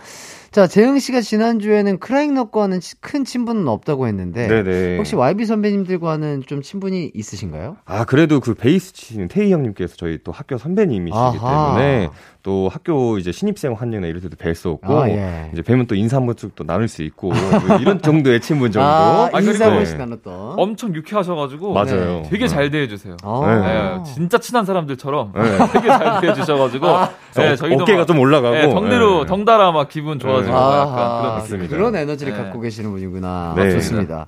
[0.50, 4.98] 자, 재영 씨가 지난 주에는 크라잉넛과는 큰 친분은 없다고 했는데 네네.
[4.98, 7.78] 혹시 YB 선배님들과는 좀 친분이 있으신가요?
[7.86, 11.76] 아, 그래도 그 베이스 치는 태희 형님께서 저희 또 학교 선배님이시기 아하.
[11.78, 12.10] 때문에
[12.44, 15.50] 또 학교 이제 신입생 환영이나 이럴 때도 뵀었고 아, 예.
[15.54, 18.88] 이제 뵈면 또 인사 한 번씩 또 나눌 수 있고 뭐 이런 정도의 친분 정도.
[18.88, 20.54] 아, 인사 한 번씩 나눴던.
[20.58, 22.22] 엄청 유쾌하셔가지고 맞아요.
[22.24, 22.30] 네.
[22.30, 23.18] 되게 잘 대해주세요.
[23.24, 24.02] 아.
[24.04, 24.12] 네.
[24.12, 25.42] 진짜 친한 사람들처럼 네.
[25.74, 27.12] 되게 잘 대해주셔가지고 아.
[27.36, 31.96] 네, 저희도 어깨가 막, 좀 올라가고 네, 덩대로 덩달아 막 기분 좋아지고 약간 그런 그런
[31.96, 33.54] 에너지를 갖고 계시는 분이구나.
[33.56, 33.72] 네.
[33.72, 34.28] 좋습니다.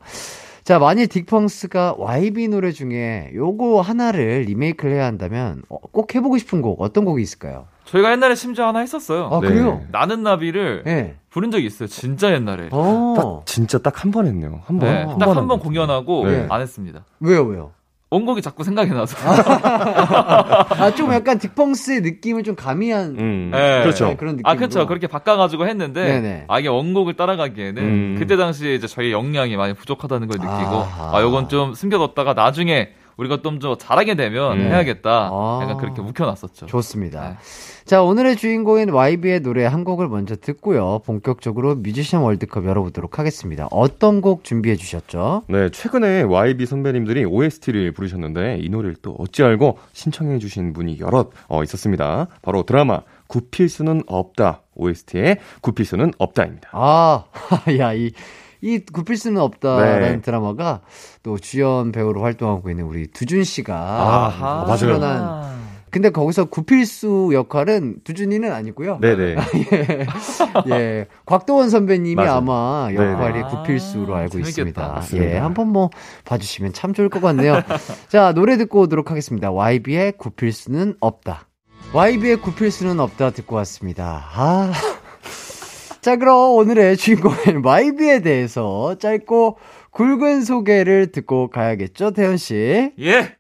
[0.64, 6.62] 자, 만일 딕펑스가 YB 노래 중에 요거 하나를 리메이크를 해야 한다면 어, 꼭 해보고 싶은
[6.62, 7.66] 곡 어떤 곡이 있을까요?
[7.84, 9.28] 저희가 옛날에 심지어 하나 했었어요.
[9.30, 9.50] 아, 네.
[9.50, 9.82] 그래요?
[9.92, 11.16] 나는 나비를 네.
[11.32, 11.88] 부른 적이 있어요.
[11.88, 12.70] 진짜 옛날에.
[12.72, 13.14] 어.
[13.18, 14.62] 딱, 진짜 딱 한 번 했네요.
[14.64, 14.90] 한 번.
[14.90, 16.48] 네, 딱한 번 공연하고 네.
[16.50, 17.04] 안 했습니다.
[17.20, 17.72] 왜요, 왜요?
[18.14, 19.18] 원곡이 자꾸 생각이 나서.
[19.26, 23.16] 아, 좀 약간 딕펑스의 느낌을 좀 가미한.
[23.18, 23.82] 음, 네.
[23.82, 24.10] 그렇죠.
[24.10, 24.46] 네, 그런 느낌.
[24.46, 24.86] 아, 그렇죠.
[24.86, 26.04] 그렇게 바꿔가지고 했는데.
[26.04, 26.46] 네네.
[26.48, 28.16] 아, 이게 원곡을 따라가기에는 음.
[28.20, 30.52] 그때 당시에 이제 저희 역량이 많이 부족하다는 걸 느끼고.
[30.52, 34.66] 아, 아 요건 좀 숨겨뒀다가 나중에 우리가 좀 더 잘하게 되면 음.
[34.66, 35.30] 해야겠다.
[35.32, 35.60] 아.
[35.62, 36.66] 약간 그렇게 묵혀놨었죠.
[36.66, 37.30] 좋습니다.
[37.30, 37.36] 네.
[37.86, 41.00] 자, 오늘의 주인공인 YB의 노래 한 곡을 먼저 듣고요.
[41.06, 43.68] 본격적으로 뮤지션 월드컵 열어보도록 하겠습니다.
[43.72, 45.44] 어떤 곡 준비해 주셨죠?
[45.48, 51.30] 네, 최근에 YB 선배님들이 OST를 부르셨는데 이 노래를 또 어찌 알고 신청해 주신 분이 여럿
[51.48, 52.28] 어, 있었습니다.
[52.42, 56.70] 바로 드라마 굽힐 수는 없다 OST의 굽힐 수는 없다입니다.
[56.74, 57.26] 아,
[57.80, 58.12] 야, 이,
[58.64, 60.22] 이 굽힐 수는 없다라는 네.
[60.22, 60.82] 드라마가
[61.22, 64.66] 또 주연 배우로 활동하고 있는 우리 두준 씨가 아하.
[64.66, 65.44] 맞아요.
[65.92, 69.00] 근데 거기서 구필수 역할은 두준이는 아니고요.
[69.00, 69.36] 네네.
[69.74, 70.08] 예.
[70.72, 71.08] 예.
[71.26, 72.38] 곽도원 선배님이 맞아.
[72.38, 73.48] 아마 역할이 네네.
[73.50, 75.00] 구필수로 알고 재밌겠다.
[75.02, 75.34] 있습니다.
[75.36, 75.38] 예.
[75.38, 75.90] 한번 뭐
[76.24, 77.62] 봐주시면 참 좋을 것 같네요.
[78.08, 79.52] 자, 노래 듣고 오도록 하겠습니다.
[79.52, 81.48] YB의 구필수는 없다.
[81.94, 84.26] YB의 구필수는 없다 듣고 왔습니다.
[84.34, 84.72] 아.
[86.04, 89.58] 자, 그럼 오늘의 주인공인 YB에 대해서 짧고
[89.92, 92.92] 굵은 소개를 듣고 가야겠죠, 태현 씨?
[93.00, 93.38] 예.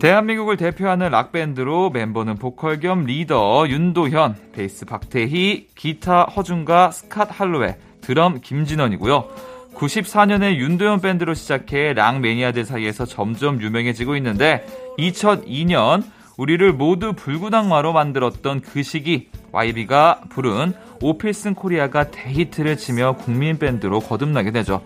[0.00, 8.40] 대한민국을 대표하는 락밴드로 멤버는 보컬 겸 리더 윤도현, 베이스 박태희, 기타 허준과 스캇 할로웨, 드럼
[8.40, 9.49] 김진원이고요.
[9.80, 14.66] 94년에 윤도현 밴드로 시작해 락 매니아들 사이에서 점점 유명해지고 있는데
[14.98, 16.04] 2002년
[16.36, 24.50] 우리를 모두 불구당마로 만들었던 그 시기 YB가 부른 오필슨 코리아가 대히트를 치며 국민 밴드로 거듭나게
[24.50, 24.82] 되죠.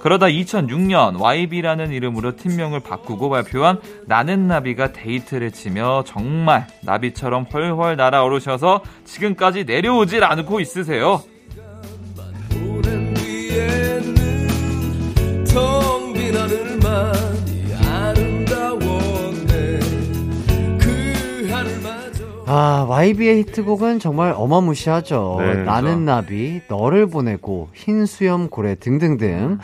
[0.00, 8.82] 그러다 2006년 YB라는 이름으로 팀명을 바꾸고 발표한 나는 나비가 데이트를 치며 정말 나비처럼 훨훨 날아오르셔서
[9.04, 11.22] 지금까지 내려오질 않고 있으세요.
[22.54, 25.36] 아, YB의 히트곡은 정말 어마무시하죠.
[25.38, 29.58] 네, 나는 나비, 너를 보내고, 흰 수염 고래 등등등.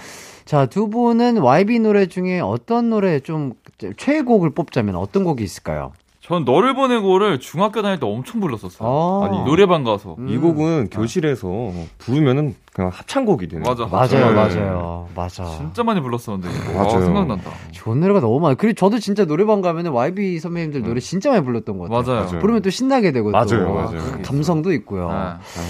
[0.47, 3.53] 자, 두 분은 YB 노래 중에 어떤 노래 좀
[3.99, 5.93] 최애곡을 뽑자면 어떤 곡이 있을까요?
[6.29, 8.87] 전 너를 보내고를 중학교 다닐 때 엄청 불렀었어요.
[8.87, 10.15] 아~ 니 노래방 가서.
[10.19, 10.29] 음.
[10.29, 11.49] 이 곡은 교실에서
[11.97, 13.63] 부르면은 그냥 합창곡이 되는.
[13.63, 14.35] 맞아, 맞아요, 네.
[14.35, 15.47] 맞아요, 맞아.
[15.47, 16.75] 진짜 많이 불렀었는데.
[16.75, 16.97] 맞아요.
[16.97, 17.51] 아, 생각난다.
[17.73, 18.57] 좋은 노래가 너무 많아.
[18.57, 21.01] 그리고 저도 진짜 노래방 가면은 YB 선배님들 노래 음.
[21.01, 22.21] 진짜 많이 불렀던 것 같아요.
[22.21, 22.39] 맞아요.
[22.41, 24.23] 부르면 또 신나게 되고 맞아요, 또 맞아요.
[24.23, 25.11] 감성도 있고요.
[25.11, 25.63] 네.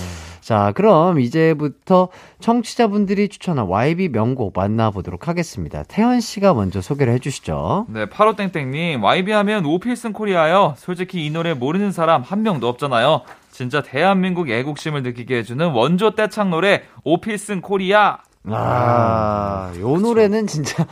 [0.49, 0.55] 네.
[0.55, 2.09] 자, 그럼 이제부터
[2.41, 5.83] 청취자분들이 추천한 YB 명곡 만나보도록 하겠습니다.
[5.83, 7.87] 태현 씨가 먼저 소개를 해주시죠.
[7.91, 10.73] 네, 85땡땡님, YB 하면 오필슨 코리아요.
[10.79, 13.23] 솔직히 이 노래 모르는 사람 한 명도 없잖아요.
[13.51, 18.17] 진짜 대한민국 애국심을 느끼게 해주는 원조 떼창 노래 오필슨 코리아.
[18.47, 20.87] 아, 요 노래는 진짜.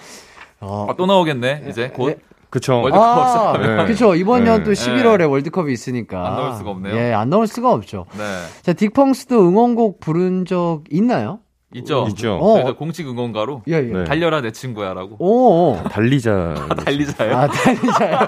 [0.61, 0.89] 어.
[0.91, 2.19] 아, 또 나오겠네, 이제 곧.
[2.47, 2.81] 예, 그쵸.
[2.81, 3.85] 월드컵 아, 네.
[3.87, 4.15] 그쵸.
[4.15, 4.51] 이번 네.
[4.51, 5.25] 년또 11월에 네.
[5.25, 6.27] 월드컵이 있으니까.
[6.27, 6.97] 안 나올 수가 없네요.
[6.97, 8.07] 예, 안 나올 수가 없죠.
[8.17, 8.25] 네.
[8.63, 11.41] 자, 딕펑스도 응원곡 부른 적 있나요?
[11.79, 12.07] 있죠.
[12.09, 12.39] 있죠.
[12.41, 12.75] 어.
[12.75, 13.81] 공식 응원가로 예, 예.
[13.81, 14.05] 네.
[14.05, 15.17] 달려라 내 친구야라고.
[15.19, 15.79] 오.
[15.91, 16.55] 달리자.
[16.69, 17.37] 아, 달리자요.
[17.37, 18.19] 아, 달리자요.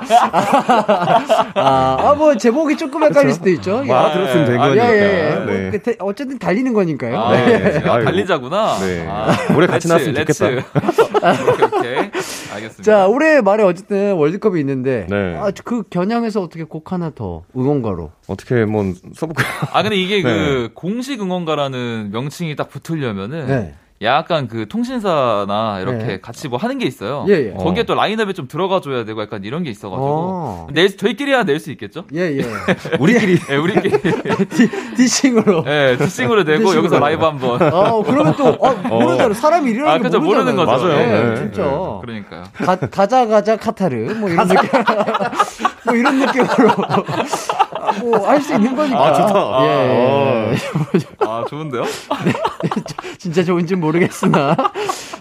[1.54, 3.82] 아, 아, 뭐 제목이 조금 헷갈릴 수도 있죠.
[3.82, 4.88] 뭐 알아들었으면 된 거니까.
[4.88, 5.44] 예, 예, 예.
[5.44, 5.70] 네.
[5.70, 7.18] 뭐, 그, 어쨌든 달리는 거니까요.
[7.18, 7.78] 아, 네.
[7.88, 8.78] 아, 달리자구나.
[8.80, 9.06] 네.
[9.08, 10.46] 아, 올해 같이 나왔으면 좋겠다.
[10.46, 11.96] 오케이, 오케이.
[12.54, 12.82] 알겠습니다.
[12.82, 15.36] 자, 올해 말에 어쨌든 월드컵이 있는데 네.
[15.36, 19.46] 아, 그 겨냥해서 어떻게 곡 하나 더 응원가로 어떻게 뭐 써볼까요?
[19.72, 20.22] 아 근데 이게 네.
[20.22, 23.74] 그 공식 응원가라는 명칭이 딱 붙으려면은 네.
[24.00, 26.20] 약간 그 통신사나 이렇게 네.
[26.20, 27.24] 같이 뭐 하는 게 있어요.
[27.28, 27.50] 예, 예.
[27.52, 27.84] 거기에 어.
[27.84, 30.66] 또 라인업에 좀 들어가줘야 되고 약간 이런 게 있어가지고 어.
[30.72, 32.04] 낼 저희끼리야 낼 수 있겠죠?
[32.14, 32.42] 예 예.
[33.00, 33.40] 우리끼리.
[33.40, 33.90] 네, 우리끼리.
[34.96, 35.64] 디싱으로.
[35.64, 36.76] 네, 디싱으로 되고.
[36.76, 37.60] 여기서 라이브 한번.
[37.60, 39.34] 어 그러면 또 어, 모르잖아.
[39.34, 40.70] 사람이 이러는 아, 그죠 모르는 거죠.
[40.86, 40.96] 맞아요.
[40.96, 41.62] 네, 네, 진짜.
[41.64, 41.98] 네.
[42.00, 42.44] 그러니까요.
[42.52, 44.70] 가, 가자 가자 카타르 뭐 이런 느낌.
[45.84, 46.70] 뭐 이런 느낌으로.
[48.02, 49.06] 뭐 할 수 있는 거니까.
[49.06, 49.64] 아, 좋다.
[49.64, 50.56] 예.
[51.20, 51.82] 아, 좋은데요?
[51.84, 52.32] 네,
[53.18, 54.54] 진짜 좋은지 모르겠으나.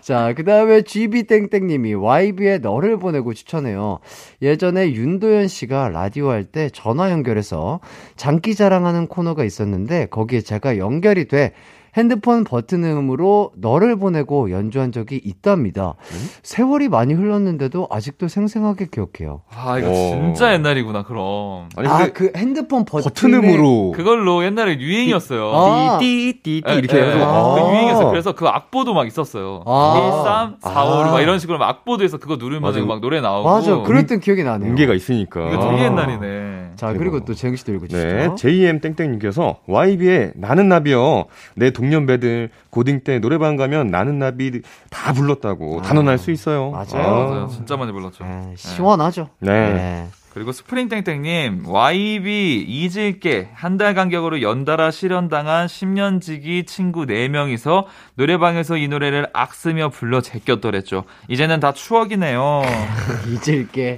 [0.02, 4.00] 자, 그 다음에 GB땡땡님이 YB의 너를 보내고 추천해요.
[4.42, 7.80] 예전에 윤도현 씨가 라디오 할 때 전화 연결해서
[8.16, 11.54] 장기 자랑하는 코너가 있었는데 거기에 제가 연결이 돼
[11.98, 15.96] 핸드폰 버튼 음으로 너를 보내고 연주한 적이 있답니다.
[16.12, 16.30] 음?
[16.44, 19.42] 세월이 많이 흘렀는데도 아직도 생생하게 기억해요.
[19.50, 19.94] 아, 이거 오.
[19.94, 21.70] 진짜 옛날이구나, 그럼.
[21.76, 23.94] 아니, 아, 그 핸드폰 버튼 음으로.
[23.96, 25.52] 그걸로 옛날에 유행이었어요.
[25.52, 25.98] 아.
[26.00, 27.26] 띠, 띠, 띠, 이렇게 해서.
[27.26, 27.56] 아.
[27.56, 28.10] 그 유행이었어요.
[28.10, 29.64] 그래서 그 악보도 막 있었어요.
[29.66, 30.56] 아.
[30.60, 33.50] 1, 3, 4, 5, 막 이런 식으로 막 악보도에서 그거 누르면 막 노래 나오고.
[33.50, 33.82] 맞아.
[33.82, 34.70] 그랬던 기억이 나네요.
[34.70, 35.52] 음계가 있으니까.
[35.52, 36.67] 이거 되게 옛날이네.
[36.78, 38.08] 자, 그리고 또 재영 씨도 읽어주시죠.
[38.08, 38.30] 네.
[38.38, 41.26] JM 땡땡님께서 YB의 나는 나비요.
[41.56, 46.72] 내 동년배들 고딩 때 노래방 가면 나는 나비 다 불렀다고 아, 단언할 수 있어요.
[46.72, 46.88] 맞아요.
[47.08, 47.48] 아, 맞아요.
[47.52, 48.24] 진짜 많이 불렀죠.
[48.24, 49.30] 네, 시원하죠.
[49.40, 49.52] 네.
[49.74, 50.08] 네.
[50.34, 59.28] 그리고 스프링땡땡님, YB 잊을게 한 달 간격으로 연달아 실현당한 10년지기 친구 4명이서 노래방에서 이 노래를
[59.34, 61.06] 악쓰며 불러 제꼈더랬죠.
[61.28, 62.62] 이제는 다 추억이네요.
[63.34, 63.98] 잊을게.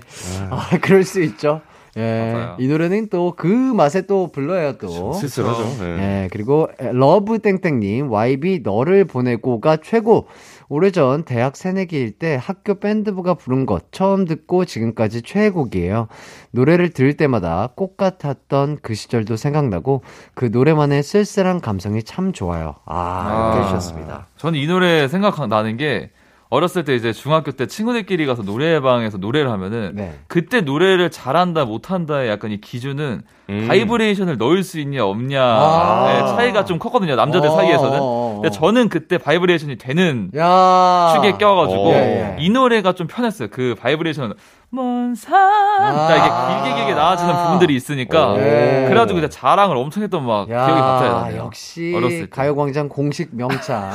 [0.50, 1.60] 아, 그럴 수 있죠.
[1.98, 2.32] 예.
[2.34, 2.56] 맞아요.
[2.60, 5.14] 이 노래는 또 그 맛에 또 불러요, 또.
[5.14, 5.64] 쓸쓸하죠.
[5.86, 6.24] 예.
[6.24, 6.30] 예.
[6.32, 10.28] 그리고 러브 땡땡님, YB 너를 보내고가 최고.
[10.72, 16.08] 오래전 대학 새내기일 때 학교 밴드부가 부른 것 처음 듣고 지금까지 최애곡이에요.
[16.52, 20.04] 노래를 들을 때마다 꽃 같았던 그 시절도 생각나고
[20.36, 22.76] 그 노래만의 쓸쓸한 감성이 참 좋아요.
[22.86, 24.28] 아, 이렇게 아, 주셨습니다.
[24.38, 26.12] 저는 이 노래 생각나는 게
[26.52, 30.20] 어렸을 때 이제 중학교 때 친구들끼리 가서 노래방에서 노래를 하면은 네.
[30.28, 33.66] 그때 노래를 잘한다 못한다의 약간 이 기준은 음.
[33.68, 38.00] 바이브레이션을 넣을 수 있냐 없냐의 아~ 차이가 좀 컸거든요 남자들 어~ 사이에서는.
[38.42, 42.44] 근데 저는 그때 바이브레이션이 되는 야~ 축에 껴가지고 어~ 예, 예.
[42.44, 43.50] 이 노래가 좀 편했어요.
[43.52, 44.34] 그 바이브레이션
[44.72, 48.86] 먼 산, 아~ 이게 길게 길게 나와지는 부분들이 있으니까 네.
[48.88, 51.38] 그래가지고 이제 자랑을 엄청 했던 막 기억이 같아요.
[51.38, 53.90] 역시 가요광장 공식 명창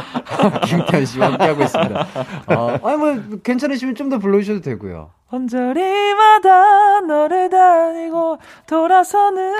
[0.64, 2.06] 김태현 씨와 함께하고 있습니다.
[2.48, 5.10] 어, 아니 뭐 괜찮으시면 좀 더 불러주셔도 되고요.
[5.32, 8.38] 언저리마다 너를 다니고
[8.68, 9.54] 돌아서는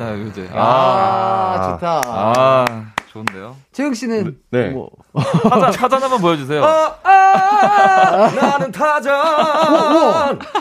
[0.00, 2.00] 아, 이제 아, 아, 좋다.
[2.06, 2.64] 아.
[3.12, 3.54] 좋은데요?
[3.74, 4.70] 재영 씨는 네.
[4.70, 4.88] 뭐
[5.42, 6.62] 타잔 타잔 한번 보여주세요.
[6.64, 9.12] 아, 아, 나는 타잔.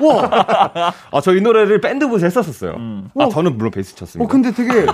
[0.02, 2.72] 와, 아, 저 이 노래를 밴드부에서 했었었어요.
[2.78, 3.10] 음.
[3.20, 4.26] 아, 저는 물론 베이스 쳤습니다.
[4.26, 4.86] 어, 근데 되게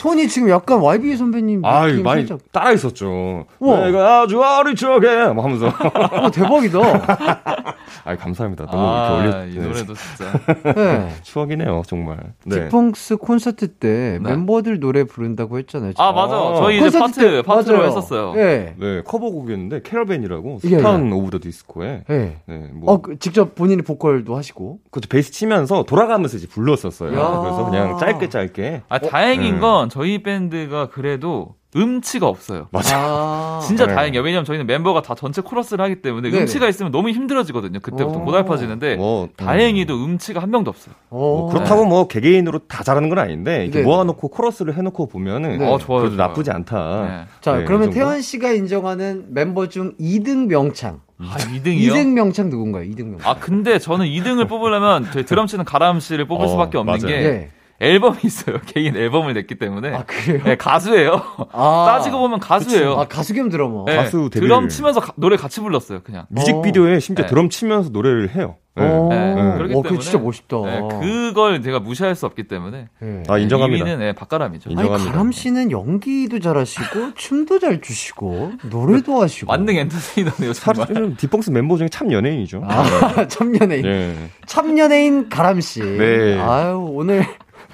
[0.00, 2.38] 톤이 지금 약간 YB 선배님 아, 많이 살짝...
[2.52, 3.46] 따라 있었죠.
[3.58, 3.80] 와.
[3.86, 4.40] 내가 아주
[4.76, 5.66] 적에 뭐 하면서.
[5.66, 6.78] 어, 대박이다.
[8.04, 8.66] 아, 감사합니다.
[8.66, 9.46] 너무 아, 이렇게 올려.
[9.46, 10.72] 이 노래도 진짜.
[10.74, 11.14] 네.
[11.22, 12.18] 추억이네요, 정말.
[12.44, 12.64] 네.
[12.64, 14.30] 지펑스 콘서트 때 네.
[14.30, 15.92] 멤버들 노래 부른다고 했잖아요.
[15.98, 16.36] 아, 맞아.
[16.58, 17.88] 저희 이제 파트, 파트 로 맞아요.
[17.88, 18.32] 했었어요.
[18.34, 18.74] 네.
[18.78, 22.04] 네, 커버곡이었는데, 캐러밴이라고, 술탄 예, 오브 더 디스코에.
[22.08, 22.36] 네.
[22.46, 22.92] 네 뭐.
[22.92, 24.78] 어, 그, 직접 본인이 보컬도 하시고.
[24.90, 27.18] 그것도 베이스 치면서 돌아가면서 이제 불렀었어요.
[27.18, 27.40] 야.
[27.40, 28.82] 그래서 그냥 짧게 짧게.
[28.88, 28.98] 아, 어?
[28.98, 29.60] 다행인 네.
[29.60, 32.68] 건 저희 밴드가 그래도 음치가 없어요.
[32.70, 32.96] 맞아.
[32.98, 33.94] 아~ 진짜 네.
[33.94, 34.22] 다행이에요.
[34.22, 36.42] 왜냐면 저희는 멤버가 다 전체 코러스를 하기 때문에 네네.
[36.42, 37.80] 음치가 있으면 너무 힘들어지거든요.
[37.80, 40.94] 그때부터 고달파지는데 뭐, 다행히도 음치가 한 명도 없어요.
[41.10, 41.88] 뭐 그렇다고 네.
[41.88, 45.66] 뭐 개개인으로 다 잘하는 건 아닌데 이렇게 모아놓고 코러스를 해놓고 보면은 네.
[45.66, 46.28] 어, 좋아요, 그래도 좋아요.
[46.28, 47.06] 나쁘지 않다.
[47.06, 47.24] 네.
[47.40, 51.00] 자, 네, 그러면 태원 씨가 인정하는 멤버 중 2등 명창.
[51.18, 51.92] 아, 2등이요?
[51.92, 52.84] 2등 명창 누군가요?
[52.90, 53.30] 2등 명창.
[53.30, 57.06] 아, 근데 저는 2등을 뽑으려면 저희 드럼 치는 가람 씨를 뽑을 어, 수밖에 없는 맞아요.
[57.06, 57.50] 게 네.
[57.80, 58.56] 앨범이 있어요.
[58.66, 59.94] 개인 앨범을 냈기 때문에.
[59.94, 60.42] 아, 그래요?
[60.44, 61.22] 네, 가수예요.
[61.52, 62.96] 아, 따지고 보면 가수예요.
[62.96, 63.00] 그치.
[63.00, 63.84] 아, 가수 겸 드러머.
[63.86, 64.46] 네, 가수 데뷔.
[64.46, 66.26] 드럼 치면서 가, 노래 같이 불렀어요, 그냥.
[66.30, 67.30] 뮤직비디오에 심지어 네.
[67.30, 68.56] 드럼 치면서 노래를 해요.
[68.76, 68.84] 네.
[68.86, 69.34] 네.
[69.34, 69.54] 네.
[69.56, 70.56] 그렇기 어, 때문에 진짜 멋있다.
[70.64, 72.88] 네, 그걸 제가 무시할 수 없기 때문에.
[73.00, 73.22] 네.
[73.26, 73.84] 아 인정합니다.
[73.86, 74.68] 2위는 네, 박가람이죠.
[74.68, 75.02] 인정합니다.
[75.02, 79.46] 아니, 가람 씨는 연기도 잘하시고 춤도 잘 추시고 노래도 하시고.
[79.46, 80.52] 만능 엔터테이너네요.
[80.52, 82.62] 사실 디펑스 멤버 중에 참 연예인이죠.
[82.66, 83.82] 아, 참 연예인.
[83.82, 84.14] 네.
[84.44, 85.80] 참 연예인 가람 씨.
[85.80, 86.38] 네.
[86.38, 87.24] 아유 오늘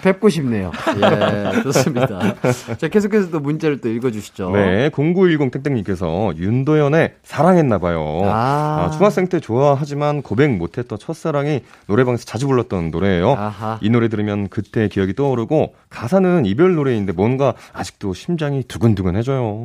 [0.02, 0.70] 뵙고 싶네요.
[0.96, 2.34] 예, 좋습니다.
[2.76, 4.50] 자, 계속해서 또 문자를 또 읽어주시죠.
[4.50, 8.20] 네, 0910 땡땡님께서 윤도현의 사랑했나봐요.
[8.24, 8.84] 아.
[8.86, 13.32] 아, 중학생 때 좋아하지만 고백 못했던 첫사랑이 노래방에서 자주 불렀던 노래예요.
[13.32, 13.78] 아하.
[13.80, 19.64] 이 노래 들으면 그때 기억이 떠오르고 가사는 이별 노래인데 뭔가 아직도 심장이 두근두근 해져요.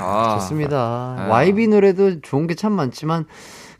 [0.00, 0.76] 아, 좋습니다.
[0.76, 1.26] 아.
[1.30, 3.24] YB 노래도 좋은 게 참 많지만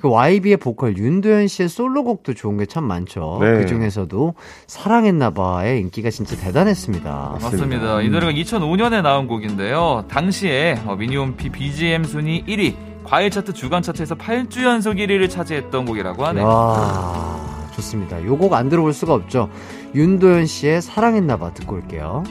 [0.01, 3.39] 그 YB의 보컬 윤도현 씨의 솔로곡도 좋은 게 참 많죠.
[3.41, 3.59] 네.
[3.59, 4.35] 그 중에서도
[4.67, 7.39] 사랑했나봐의 인기가 진짜 대단했습니다.
[7.41, 8.01] 맞습니다.
[8.03, 10.05] 이 노래가 2005년에 나온 곡인데요.
[10.09, 12.75] 당시에 어, 미니홈피 BGM 순위 1위,
[13.05, 16.47] 과일 차트 주간 차트에서 8주 연속 1위를 차지했던 곡이라고 하네요.
[16.47, 18.25] 와, 좋습니다.
[18.25, 19.49] 요 곡 안 들어볼 수가 없죠.
[19.95, 22.23] 윤도현 씨의 사랑했나봐 듣고 올게요.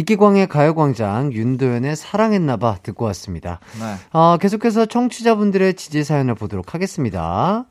[0.00, 3.60] 이기광의 가요광장 윤도현의 사랑했나봐 듣고 왔습니다.
[3.80, 3.94] 네.
[4.12, 7.64] 어, 계속해서 청취자분들의 지지 사연을 보도록 하겠습니다.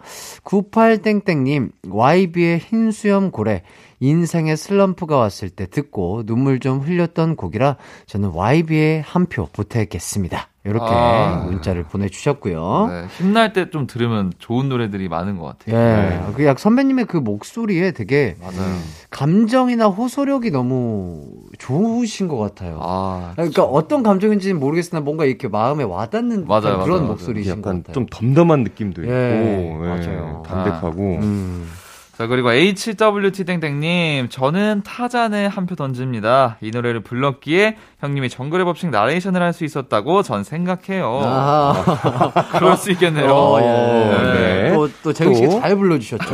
[0.44, 3.62] 98땡땡님, YB의 흰 수염 고래.
[4.00, 10.50] 인생의 슬럼프가 왔을 때 듣고 눈물 좀 흘렸던 곡이라 저는 YB의 한 표 보태겠습니다.
[10.66, 12.88] 이렇게 아, 문자를 보내주셨고요.
[12.90, 15.76] 네, 힘날 때 좀 들으면 좋은 노래들이 많은 것 같아요.
[15.76, 16.34] 예, 네.
[16.36, 18.76] 그약 선배님의 그 목소리에 되게 맞아요.
[19.12, 21.26] 감정이나 호소력이 너무
[21.60, 22.80] 좋으신 것 같아요.
[22.82, 27.94] 아, 그러니까 어떤 감정인지는 모르겠으나 뭔가 이렇게 마음에 와닿는 맞아요, 그런 맞아요, 목소리신 것 같아요.
[27.94, 30.44] 좀 덤덤한 느낌도 있고, 예, 예, 맞아요.
[30.48, 31.18] 담백하고.
[31.20, 31.70] 아, 음.
[32.18, 36.58] 자, 그리고 HWT땡땡님, 저는 타잔에 한 표 던집니다.
[36.62, 37.76] 이 노래를 불렀기에
[38.06, 41.22] 형님이 정글의 법칙 나레이션을 할 수 있었다고 전 생각해요.
[41.24, 43.32] 아~ 그럴 수 있겠네요.
[43.32, 44.34] 어, 예.
[44.34, 44.74] 네.
[44.74, 46.26] 또, 또 재근 씨가 잘 불러주셨죠.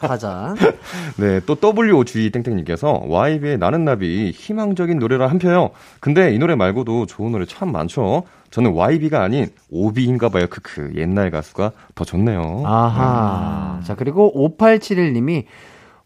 [0.00, 0.56] 타잔.
[1.18, 5.70] 네, 또 WOG 땡땡님께서 YB의 나는 나비 희망적인 노래라 한 표요.
[6.00, 8.22] 근데 이 노래 말고도 좋은 노래 참 많죠.
[8.50, 10.46] 저는 YB가 아닌 OB인가 봐요.
[10.48, 10.92] 크크.
[10.94, 12.62] 옛날 가수가 더 좋네요.
[12.64, 13.78] 아하.
[13.78, 13.84] 음.
[13.84, 15.46] 자, 그리고 5871님이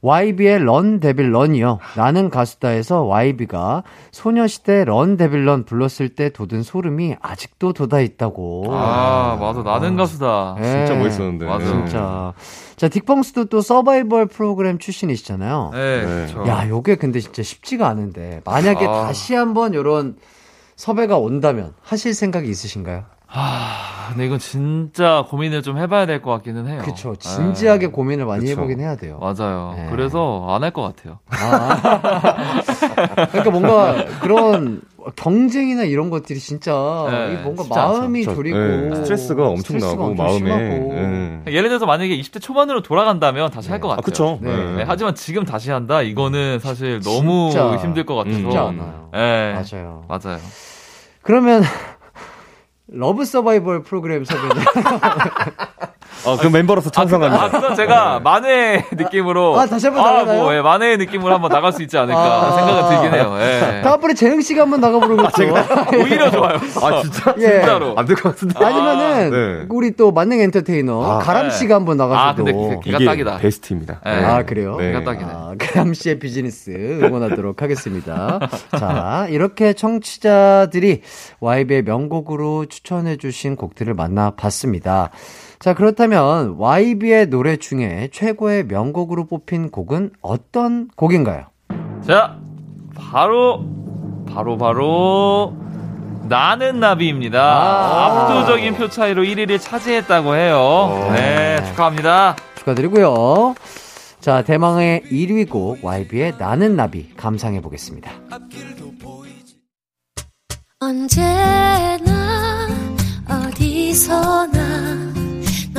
[0.02, 1.78] YB의 런 데빌 런이요.
[1.96, 3.82] 나는 가수다에서 YB가
[4.12, 8.66] 소녀시대 런 데빌 런 불렀을 때 돋은 소름이 아직도 돋아 있다고.
[8.70, 9.62] 아, 맞아.
[9.62, 9.96] 나는 아.
[9.96, 10.56] 가수다.
[10.60, 10.86] 네.
[10.86, 11.46] 진짜 멋있었는데.
[11.46, 11.64] 맞아.
[11.64, 12.32] 진짜.
[12.76, 15.70] 자, 딕펑스도 또 서바이벌 프로그램 출신이시잖아요.
[15.72, 16.04] 네.
[16.04, 16.46] 그렇죠.
[16.46, 18.42] 야, 요게 근데 진짜 쉽지가 않은데.
[18.44, 19.06] 만약에 아.
[19.06, 20.16] 다시 한번 요런
[20.76, 23.04] 섭외가 온다면 하실 생각이 있으신가요?
[23.28, 26.80] 아, 근데 이건 진짜 고민을 좀 해봐야 될 것 같기는 해요.
[26.82, 27.16] 그렇죠.
[27.16, 27.92] 진지하게 네.
[27.92, 28.52] 고민을 많이 그쵸.
[28.52, 29.18] 해보긴 해야 돼요.
[29.20, 29.74] 맞아요.
[29.76, 29.88] 네.
[29.90, 31.18] 그래서 안 할 것 같아요.
[31.30, 32.62] 아.
[33.30, 34.80] 그러니까 뭔가 그런
[35.16, 36.72] 경쟁이나 이런 것들이 진짜
[37.10, 41.42] 네, 뭔가 마음이 졸이고 네, 스트레스가 엄청나고 마음에 네.
[41.48, 43.96] 예를 들어서 만약에 20대 초반으로 돌아간다면 다시 할것 네.
[43.96, 44.00] 같아요.
[44.00, 44.38] 아, 그렇죠.
[44.76, 44.84] 네.
[44.86, 47.50] 하지만 지금 다시 한다 이거는 사실 너무
[47.80, 48.36] 힘들 것 같아서.
[48.38, 49.10] 쉽지 않아요.
[49.12, 49.52] 네.
[49.52, 50.04] 맞아요.
[50.08, 50.38] 맞아요.
[51.22, 51.62] 그러면
[52.88, 54.62] 러브 서바이벌 프로그램 섭외는
[56.26, 57.44] 어, 그 멤버로서 찬성합니다.
[57.44, 59.58] 아, 그건 제가 만회 느낌으로.
[59.58, 60.38] 아, 다시 한번 나가나요?
[60.40, 63.36] 아, 뭐, 예, 만회 느낌으로 한번 나갈 수 있지 않을까 아~ 생각은 들긴 해요.
[63.40, 63.82] 예.
[63.82, 65.56] 다음번에 재영 씨가 한번 나가보는 것도.
[65.56, 66.56] 아, 오히려 좋아요.
[66.82, 67.34] 아, 진짜?
[67.38, 67.60] 예.
[67.60, 67.94] 진짜로.
[67.96, 68.64] 안 될 것 같은데.
[68.64, 69.66] 아니면은, 네.
[69.68, 71.74] 우리 또 만능 엔터테이너, 아, 가람 씨가 네.
[71.74, 72.42] 한번 나가셔도.
[72.42, 73.38] 아, 근데 기가 딱이다.
[73.38, 74.00] 베스트입니다.
[74.04, 74.24] 네.
[74.24, 74.76] 아, 그래요?
[74.76, 74.88] 네.
[74.88, 75.30] 기가 딱이네.
[75.32, 78.38] 아, 가람 씨의 비즈니스 응원하도록 하겠습니다.
[78.78, 81.02] 자, 이렇게 청취자들이
[81.40, 85.10] YB의 명곡으로 추천해주신 곡들을 만나봤습니다.
[85.58, 91.46] 자, 그렇다면 YB의 노래 중에 최고의 명곡으로 뽑힌 곡은 어떤 곡인가요?
[92.06, 92.36] 자,
[92.94, 93.64] 바로
[94.26, 95.54] 바로 바로
[96.28, 97.40] 나는 나비입니다.
[97.40, 100.58] 아~ 압도적인 표 차이로 1위를 차지했다고 해요.
[100.58, 101.12] 어.
[101.12, 102.36] 네, 축하합니다.
[102.56, 103.54] 축하드리고요.
[104.20, 108.10] 자, 대망의 1위 곡 YB의 나는 나비 감상해 보겠습니다.
[110.80, 112.66] 언제나
[113.28, 115.15] 어디서나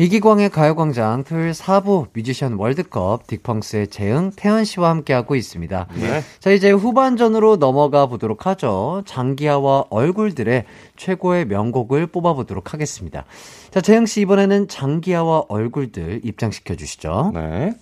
[0.00, 5.88] 이기광의 가요광장 토요일 4부 뮤지션 월드컵 딕펑스의 재응, 태연 씨와 함께하고 있습니다.
[5.96, 6.22] 네.
[6.38, 9.02] 자, 이제 후반전으로 넘어가 보도록 하죠.
[9.06, 13.24] 장기하와 얼굴들의 최고의 명곡을 뽑아보도록 하겠습니다.
[13.72, 17.32] 자, 재영 씨 이번에는 장기하와 얼굴들 입장시켜 주시죠.
[17.34, 17.74] 네.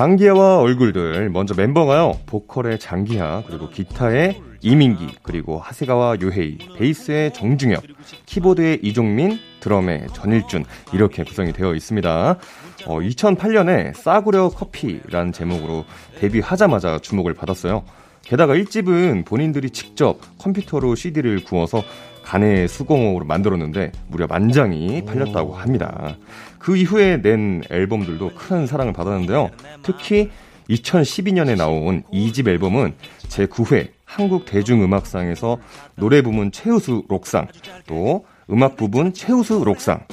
[0.00, 7.82] 장기하와 얼굴들 먼저 멤버가요 보컬의 장기하 그리고 기타의 이민기 그리고 하세가와 요헤이 베이스의 정중혁
[8.24, 12.38] 키보드의 이종민 드럼의 전일준 이렇게 구성이 되어 있습니다.
[12.86, 15.84] 어, 2008년에 싸구려 커피란 제목으로
[16.18, 17.84] 데뷔하자마자 주목을 받았어요.
[18.22, 21.82] 게다가 1집은 본인들이 직접 컴퓨터로 CD를 구워서
[22.24, 26.16] 간의 수공으로 만들었는데 무려 만장이 팔렸다고 합니다.
[26.60, 29.50] 그 이후에 낸 앨범들도 큰 사랑을 받았는데요.
[29.82, 30.30] 특히
[30.68, 32.94] 2012년에 나온 2집 앨범은
[33.28, 35.58] 제9회 한국 대중음악상에서
[35.96, 37.48] 노래 부문 최우수 록상,
[37.86, 40.04] 또 음악 부분 최우수 록상,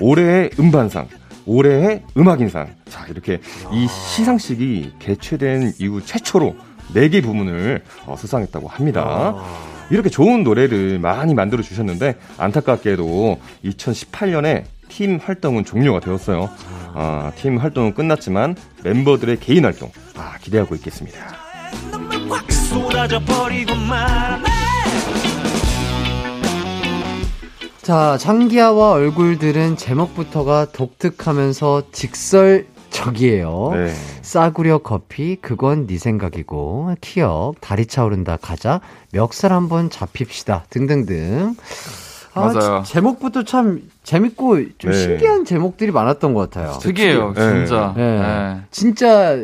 [0.00, 1.08] 올해의 음반상,
[1.44, 2.68] 올해의 음악인상.
[2.88, 3.40] 자, 이렇게
[3.72, 6.54] 이 시상식이 개최된 이후 최초로
[6.94, 9.34] 4개 부문을 어, 수상했다고 합니다.
[9.90, 14.64] 이렇게 좋은 노래를 많이 만들어 주셨는데 안타깝게도 2018년에
[14.96, 16.48] 팀 활동은 종료가 되었어요.
[16.94, 21.18] 아, 팀 활동은 끝났지만 멤버들의 개인 활동 아, 기대하고 있겠습니다.
[27.82, 33.72] 자, 장기하와 얼굴들은 제목부터가 독특하면서 직설 적이에요.
[33.74, 33.92] 네.
[34.22, 38.80] 싸구려 커피, 그건 네 생각이고, 키역, 다리 차오른다, 가자,
[39.12, 41.54] 멱살 한번 잡힙시다, 등등등.
[42.36, 42.82] 아, 맞아요.
[42.86, 44.96] 제목부터 참 재밌고 좀 네.
[44.96, 46.78] 신기한 제목들이 많았던 것 같아요.
[46.80, 47.94] 특이해요, 진짜.
[47.96, 48.20] 네.
[48.20, 48.60] 네.
[48.70, 49.36] 진짜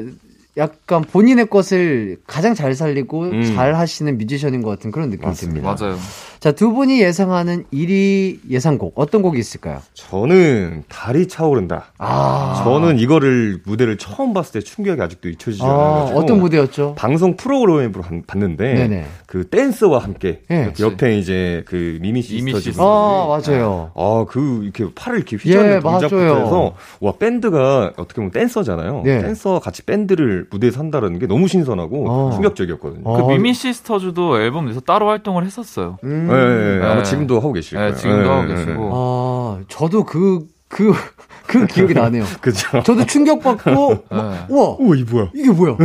[0.59, 3.55] 약간 본인의 것을 가장 잘 살리고 음.
[3.55, 5.75] 잘 하시는 뮤지션인 것 같은 그런 느낌이 듭니다.
[5.79, 5.97] 맞아요.
[6.41, 9.81] 자, 두 분이 예상하는 1위 예상곡 어떤 곡이 있을까요?
[9.95, 11.93] 저는 달이 차오른다.
[11.97, 12.61] 아.
[12.65, 15.79] 저는 이거를 무대를 처음 봤을 때 충격이 아직도 잊혀지지 않아요.
[15.79, 16.97] 아, 어떤 무대였죠?
[16.99, 19.07] 방송 프로그램으로 봤는데 네네.
[19.33, 20.75] 그 댄스와 함께 네.
[20.79, 23.91] 옆에 이제 그 미미 시스터즈 아, 맞아요.
[23.95, 29.01] 아, 그 이렇게 팔을 이렇게 휘저는 예, 동작부터 해서 와 밴드가 어떻게 보면 댄서잖아요.
[29.07, 29.23] 네.
[29.23, 32.31] 댄서 같이 밴드를 무대에 산다는 게 너무 신선하고 어.
[32.33, 33.05] 충격적이었거든요.
[33.05, 35.97] 그 미미 시스터즈도 앨범 내서 따로 활동을 했었어요.
[36.05, 36.27] 음.
[36.29, 36.87] 네, 네, 네.
[36.87, 37.97] 아마 지금도 하고 계실 네, 거예요.
[37.97, 38.91] 지금도 하고 계시고.
[38.93, 40.93] 아, 저도 그, 그,
[41.49, 42.25] 그 기억이 나네요.
[42.43, 42.83] 그죠.
[42.83, 44.77] 저도 충격받고, 막, 우와.
[44.79, 45.31] 우와, 이 뭐야.
[45.35, 45.79] 이게 뭐야.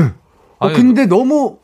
[0.59, 1.59] 어, 근데 너무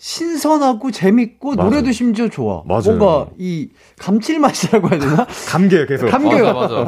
[0.00, 1.62] 신선하고 재밌고 맞아.
[1.68, 2.62] 노래도 심지어 좋아.
[2.64, 2.82] 맞아요.
[2.86, 5.26] 뭔가 이 감칠맛이라고 해야 되나?
[5.46, 6.06] 감기게 계속.
[6.08, 6.84] 감기게 맞아, 맞아.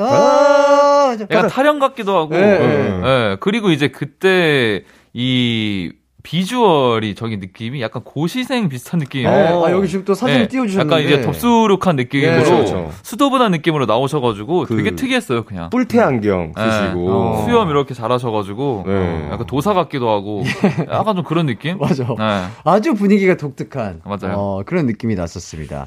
[0.08, 2.30] 아, 약간 타령 같기도 하고.
[2.34, 3.00] 네, 네.
[3.00, 3.36] 네.
[3.40, 5.92] 그리고 이제 그때 이
[6.22, 9.24] 비주얼이 저기 느낌이 약간 고시생 비슷한 느낌.
[9.24, 9.28] 네.
[9.28, 10.48] 아, 여기 지금 또 사진 네.
[10.48, 10.94] 띄워주셨는데.
[10.94, 12.42] 약간 이제 덥수룩한 느낌으로 네.
[12.44, 12.90] 그렇죠.
[13.02, 15.70] 수도분한 느낌으로 나오셔가지고 그 되게 특이했어요, 그냥.
[15.70, 16.70] 뿔테 안경 네.
[16.70, 17.44] 쓰시고 어.
[17.44, 19.28] 수염 이렇게 잘하셔가지고 네.
[19.32, 20.42] 약간 도사 같기도 하고
[20.90, 21.78] 약간 좀 그런 느낌.
[21.78, 22.04] 맞아.
[22.04, 22.44] 네.
[22.64, 24.00] 아주 분위기가 독특한.
[24.04, 24.36] 맞아요.
[24.36, 25.86] 어, 그런 느낌이 났었습니다.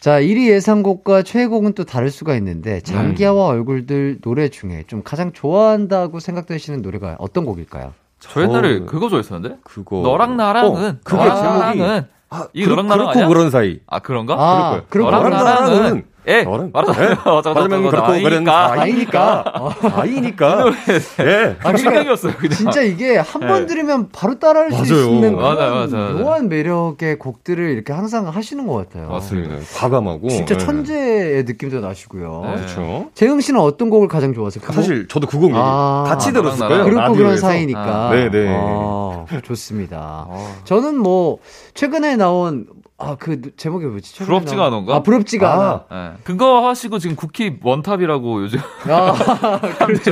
[0.00, 6.20] 자, 1위 예상곡과 최애곡은 또 다를 수가 있는데 장기하와 얼굴들 노래 중에 좀 가장 좋아한다고
[6.20, 7.92] 생각되시는 노래가 어떤 곡일까요?
[8.20, 9.56] 저 옛날에 그거 좋아했었는데?
[9.64, 10.02] 그거.
[10.02, 10.90] 너랑 나랑은.
[10.90, 12.06] 어, 그게 제목이.
[12.32, 13.26] 아, 이 그, 너랑 나랑 아니야?
[13.26, 13.80] 그런 사이.
[13.88, 14.34] 아, 그런가?
[14.34, 15.24] 아, 그럴 거예요.
[15.24, 16.44] 너랑 나랑은 예.
[16.44, 20.64] 말하면 맞아면 그렇고 그런 아이니까 아이니까
[21.20, 21.56] 예.
[21.62, 22.34] 아, 생각이었어요.
[22.34, 22.56] 그냥.
[22.56, 23.66] 진짜 이게 한번 예.
[23.66, 24.84] 들으면 바로 따라할 맞아요.
[24.84, 26.12] 수 있는 맞아, 맞아, 맞아.
[26.14, 29.08] 묘한 매력의 곡들을 이렇게 항상 하시는 것 같아요.
[29.08, 29.56] 맞습니다.
[29.76, 30.64] 과감하고 진짜 네.
[30.64, 32.42] 천재의 느낌도 나시고요.
[32.46, 32.54] 네.
[32.56, 33.10] 그렇죠.
[33.14, 34.62] 재흥 씨는 어떤 곡을 가장 좋아하세요?
[34.64, 36.84] 그 사실 저도 그곡 아, 같이 들었을 거예요.
[36.84, 38.08] 그렇고 그런 사이니까.
[38.08, 38.10] 아.
[38.14, 38.46] 네 네.
[38.48, 40.26] 아, 좋습니다.
[40.28, 40.54] 아.
[40.64, 41.38] 저는 뭐
[41.74, 42.66] 최근에 나온
[43.00, 44.24] 아, 그 제목이 뭐지?
[44.24, 44.96] 부럽지가 않은가?
[44.96, 46.10] 아, 부럽지가 아, 않아.
[46.12, 46.16] 네.
[46.22, 48.60] 그거 하시고 지금 쿠키 원탑이라고 요즘.
[48.88, 50.10] 아, 그렇죠.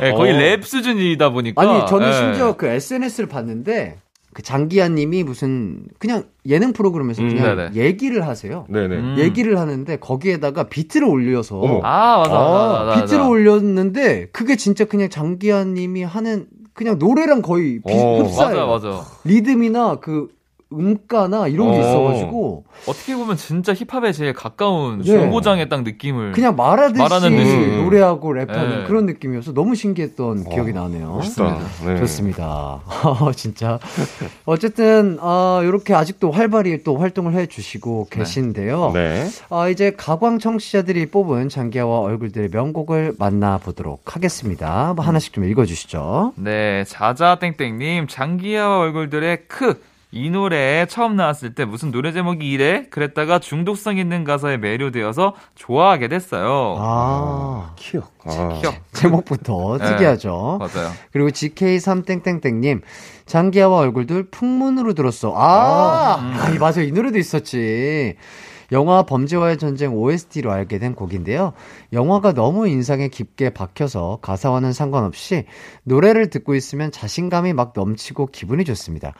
[0.00, 0.38] 네, 거의 어.
[0.38, 1.60] 랩 수준이다 보니까.
[1.62, 2.16] 아니, 저는 네.
[2.16, 3.98] 심지어 그 SNS를 봤는데
[4.32, 7.70] 그 장기한 님이 무슨 그냥 예능 프로그램에서 음, 그냥 네네.
[7.74, 8.66] 얘기를 하세요.
[8.68, 8.96] 네네.
[8.96, 9.14] 음.
[9.18, 11.80] 얘기를 하는데 거기에다가 비트를 올려서 어머.
[11.82, 13.30] 아, 맞아, 아, 맞아, 비트를 맞아.
[13.30, 18.66] 올렸는데 그게 진짜 그냥 장기한 님이 하는 그냥 노래랑 거의 비, 어, 흡사해요.
[18.66, 19.04] 맞아, 맞아.
[19.24, 20.28] 리듬이나 그
[20.72, 21.80] 음가나 이런 게 어.
[21.80, 25.68] 있어가지고 어떻게 보면 진짜 힙합에 제일 가까운 중고장의 네.
[25.68, 28.84] 딱 느낌을 그냥 말하듯이, 말하는 듯이 노래하고 랩하는 네.
[28.84, 31.12] 그런 느낌이어서 너무 신기했던 어, 기억이 나네요.
[31.12, 31.58] 멋있다.
[31.86, 31.98] 네.
[31.98, 32.80] 좋습니다.
[33.36, 33.78] 진짜
[34.44, 38.18] 어쨌든 아 이렇게 아직도 활발히 또 활동을 해주시고 네.
[38.18, 38.90] 계신데요.
[38.92, 39.28] 네.
[39.50, 44.94] 아 이제 가광 청취자들이 뽑은 장기하와 얼굴들의 명곡을 만나보도록 하겠습니다.
[44.96, 46.32] 뭐 하나씩 좀 읽어주시죠.
[46.36, 49.80] 네, 자자땡땡님 장기하와 얼굴들의 크
[50.12, 52.86] 이 노래 처음 나왔을 때 무슨 노래 제목이 이래?
[52.90, 56.76] 그랬다가 중독성 있는 가사에 매료되어서 좋아하게 됐어요.
[56.78, 58.12] 아, 키역.
[58.24, 58.58] 아.
[58.60, 58.74] 키역.
[58.92, 60.58] 제목부터 네, 특이하죠.
[60.60, 60.90] 맞아요.
[61.12, 62.82] 그리고 GK3땡땡땡님,
[63.26, 65.34] 장기하와 얼굴들 풍문으로 들었어.
[65.36, 66.34] 아, 아, 음.
[66.38, 66.80] 아 맞아.
[66.82, 68.16] 이 노래도 있었지.
[68.72, 71.52] 영화 범죄와의 전쟁 OST로 알게 된 곡인데요.
[71.92, 75.44] 영화가 너무 인상에 깊게 박혀서 가사와는 상관없이
[75.84, 79.12] 노래를 듣고 있으면 자신감이 막 넘치고 기분이 좋습니다.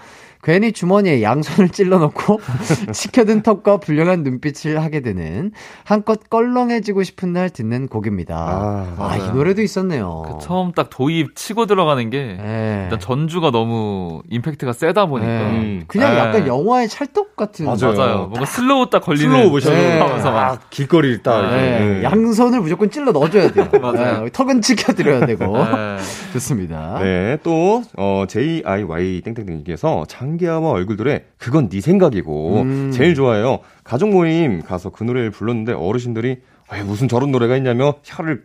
[0.47, 2.39] 괜히 주머니에 양손을 찔러놓고
[2.95, 5.51] 치켜든 턱과 불량한 눈빛을 하게 되는
[5.83, 8.37] 한껏 껄렁해지고 싶은 날 듣는 곡입니다.
[8.37, 10.23] 아, 아, 이 노래도 있었네요.
[10.25, 12.83] 그 처음 딱 도입 치고 들어가는 게 네.
[12.85, 15.81] 일단 전주가 너무 임팩트가 세다 보니까 네.
[15.89, 16.19] 그냥 네.
[16.21, 17.97] 약간 영화의 찰떡 같은 맞아요.
[17.97, 18.17] 맞아요.
[18.29, 19.99] 뭔가 슬로우 딱 걸리는 슬로우 모션 네.
[19.99, 22.05] 하면서 막 길거리를 딱 네.
[22.05, 23.69] 양손을 무조건 찔러 넣어줘야 돼요.
[23.83, 24.29] 맞아요.
[24.29, 25.57] 턱은 치켜드려야 되고
[26.35, 27.01] 좋습니다.
[27.01, 32.91] 네, 또 어, JIY 땡땡땡님께서 장기하와 얼굴들의 그건 네 생각이고 음.
[32.93, 33.61] 제일 좋아해요.
[33.83, 36.39] 가족 모임 가서 그 노래를 불렀는데 어르신들이
[36.85, 38.43] 무슨 저런 노래가 있냐며 혀를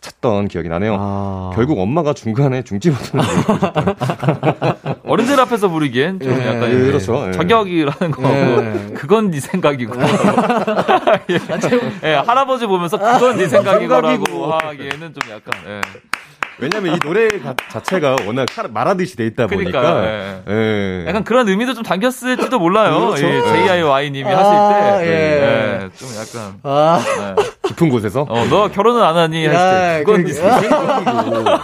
[0.00, 0.96] 찾던 기억이 나네요.
[0.98, 1.50] 아.
[1.54, 3.24] 결국 엄마가 중간에 중지 버튼을
[5.04, 7.26] 어른들 앞에서 부르기엔 좀 예, 약간 예, 그렇죠.
[7.28, 7.32] 예.
[7.32, 8.94] 저격이라는 거고 예.
[8.94, 9.94] 그건 네 생각이고
[11.30, 11.38] 예.
[12.10, 15.80] 예, 할아버지 보면서 그건 네 생각이고라고 하기에는 좀 약간 예.
[16.58, 17.28] 왜냐면 이 노래
[17.70, 19.80] 자체가 워낙 말하듯이 돼 있다 보니까.
[19.80, 20.42] 그러니까, 예.
[20.48, 21.04] 예.
[21.08, 23.08] 약간 그런 의미도 좀 담겼을지도 몰라요.
[23.08, 23.26] 그렇죠.
[23.26, 25.10] 예, JIY님이 아, 하실 때.
[25.10, 25.82] 예.
[25.84, 25.88] 예.
[25.96, 26.54] 좀 약간.
[26.62, 27.04] 아.
[27.38, 27.68] 예.
[27.68, 28.26] 깊은 곳에서.
[28.28, 29.46] 어, 너 결혼은 안 하니?
[29.46, 30.04] 할 때.
[30.04, 31.44] 그건 네 생각이고.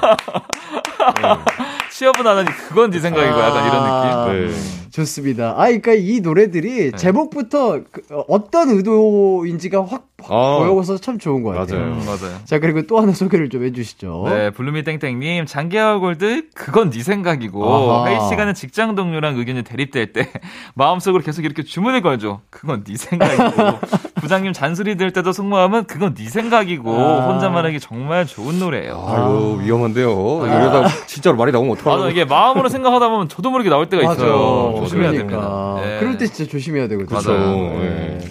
[1.90, 4.48] 취업은 안 하니 그건 네 생각이고 약간 이런 느낌.
[4.48, 4.79] 네.
[4.90, 5.54] 좋습니다.
[5.56, 6.96] 아, 그러니까 이 노래들이 네.
[6.96, 10.58] 제목부터 그, 어떤 의도인지가 확 아.
[10.58, 11.80] 보여서 참 좋은 것 같아요.
[11.80, 11.92] 맞아요.
[11.94, 12.38] 음, 맞아요.
[12.44, 14.24] 자, 그리고 또 하나 소개를 좀 해주시죠.
[14.28, 18.06] 네, 블루미 땡땡님, 장기하 골드, 그건 네 생각이고, 아하.
[18.06, 20.28] 회의 시간에 직장 동료랑 의견이 대립될 때,
[20.74, 22.40] 마음속으로 계속 이렇게 주문을 걸죠.
[22.50, 23.78] 그건 네 생각이고,
[24.20, 27.28] 부장님 잔소리 들 때도 속마음은 그건 네 생각이고, 아.
[27.28, 29.04] 혼자만 하기 정말 좋은 노래예요.
[29.08, 30.42] 아유, 위험한데요.
[30.42, 30.46] 아.
[30.46, 32.04] 이러다 진짜로 말이 나오면 어떡하나.
[32.04, 34.79] 아, 이게 마음으로 생각하다 보면 저도 모르게 나올 때가 있어요.
[34.80, 35.30] 조심해야 그러니까.
[35.40, 35.76] 됩니다.
[35.82, 36.00] 네.
[36.00, 37.20] 그럴 때 진짜 조심해야 되거든요.
[37.20, 37.56] 맞아요.
[37.78, 38.18] 네.
[38.20, 38.28] 네.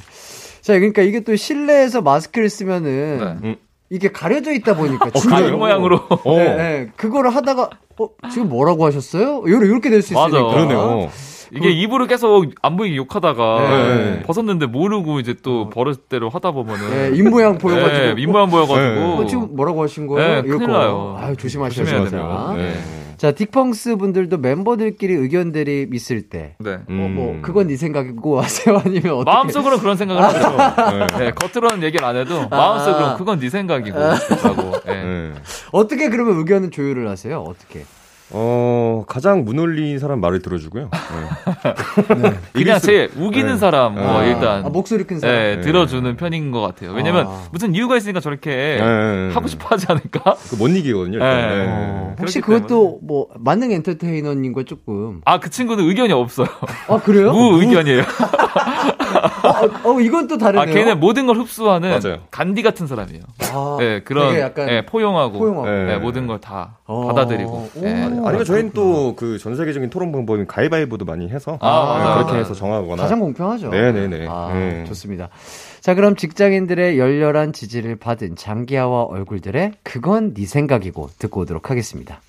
[0.61, 3.47] 자, 그러니까 이게 또 실내에서 마스크를 쓰면은 네.
[3.49, 3.55] 음.
[3.91, 6.37] 이게 가려져 있다 보니까 어, 그 모양으로 어.
[6.37, 9.43] 네, 네, 그거를 하다가 어 지금 뭐라고 하셨어요?
[9.47, 10.27] 이렇게 될 수 있으니까.
[10.29, 10.43] 맞아.
[10.43, 11.09] 그러네요.
[11.51, 11.67] 이게 그...
[11.69, 13.59] 입으로 계속 안 보이게 욕하다가
[13.97, 14.23] 네.
[14.23, 15.69] 벗었는데 모르고 이제 또 어.
[15.69, 18.99] 버릇대로 하다 보면은 네, 입 모양 보여가지고 네, 입 모양 보여가지고 네.
[19.01, 20.41] 어, 지금 뭐라고 하신 거예요?
[20.43, 21.17] 네, 큰일 나요.
[21.19, 22.53] 아 조심하셔야 됩니다.
[23.20, 23.28] 네.
[23.28, 26.55] 자, 딕펑스 분들도 멤버들끼리 의견 대립 있을 때.
[26.59, 26.76] 네.
[26.76, 27.41] 어, 뭐, 음.
[27.41, 28.78] 그건 네 생각이고 하세요?
[28.84, 29.32] 아니면 어떻게.
[29.32, 30.97] 마음속으로는 그런 생각을 하죠.
[31.17, 31.26] 네.
[31.26, 31.32] 네.
[31.32, 33.17] 겉으로는 얘기를 안 해도 마음속으로는 아.
[33.17, 33.97] 그건 네 생각이고.
[33.99, 34.80] 라고.
[34.86, 35.34] 네.
[35.72, 37.41] 어떻게 그러면 의견은 조율을 하세요?
[37.41, 37.84] 어떻게?
[38.32, 40.89] 어, 가장 무놀린 사람 말을 들어주고요.
[40.91, 42.13] 네.
[42.21, 42.34] 네.
[42.53, 43.57] 그냥 제일 우기는 네.
[43.57, 44.65] 사람, 뭐, 아, 일단.
[44.65, 45.36] 아, 목소리 큰 사람.
[45.36, 46.91] 네, 들어주는 편인 것 같아요.
[46.91, 47.43] 왜냐면, 아.
[47.51, 49.32] 무슨 이유가 있으니까 저렇게 네.
[49.34, 50.36] 하고 싶어 하지 않을까?
[50.49, 51.19] 그못 이기거든요.
[51.21, 52.15] 어.
[52.19, 55.21] 혹시 그것도 뭐, 만능 엔터테이너님과 조금.
[55.25, 56.47] 아, 그 친구는 의견이 없어요.
[56.88, 57.32] 아, 그래요?
[57.32, 58.01] 무 의견이에요.
[59.84, 60.61] 어, 어, 이건 또 다르네요.
[60.61, 62.19] 아, 걔는 모든 걸 흡수하는 맞아요.
[62.32, 63.23] 간디 같은 사람이에요.
[63.53, 65.67] 아, 네, 그런 약간 네, 포용하고, 포용하고.
[65.67, 67.69] 네, 모든 걸 다 받아들이고.
[67.82, 68.18] 네.
[68.28, 72.53] 아니면 저희는 또 그 전 세계적인 토론 방법인 가위바위보도 많이 해서 아, 네, 그렇게 해서
[72.53, 73.70] 정하거나 가장 공평하죠.
[73.70, 74.28] 네네네.
[74.30, 74.84] 아, 네.
[74.86, 75.30] 좋습니다.
[75.82, 82.22] 자 그럼 직장인들의 열렬한 지지를 받은 장기하와 얼굴들의 그건 네 생각이고 듣고 오도록 하겠습니다.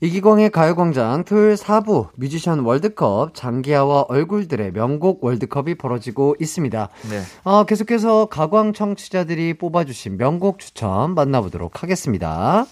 [0.00, 6.88] 이기광의 가요광장 토요일 4부 뮤지션 월드컵 장기하와 얼굴들의 명곡 월드컵이 벌어지고 있습니다.
[7.10, 7.20] 네.
[7.42, 12.64] 어, 계속해서 가광 청취자들이 뽑아주신 명곡 추천 만나보도록 하겠습니다.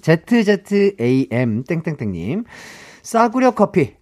[0.00, 2.44] ZZAM 땡땡땡님
[3.02, 3.98] 싸구려 커피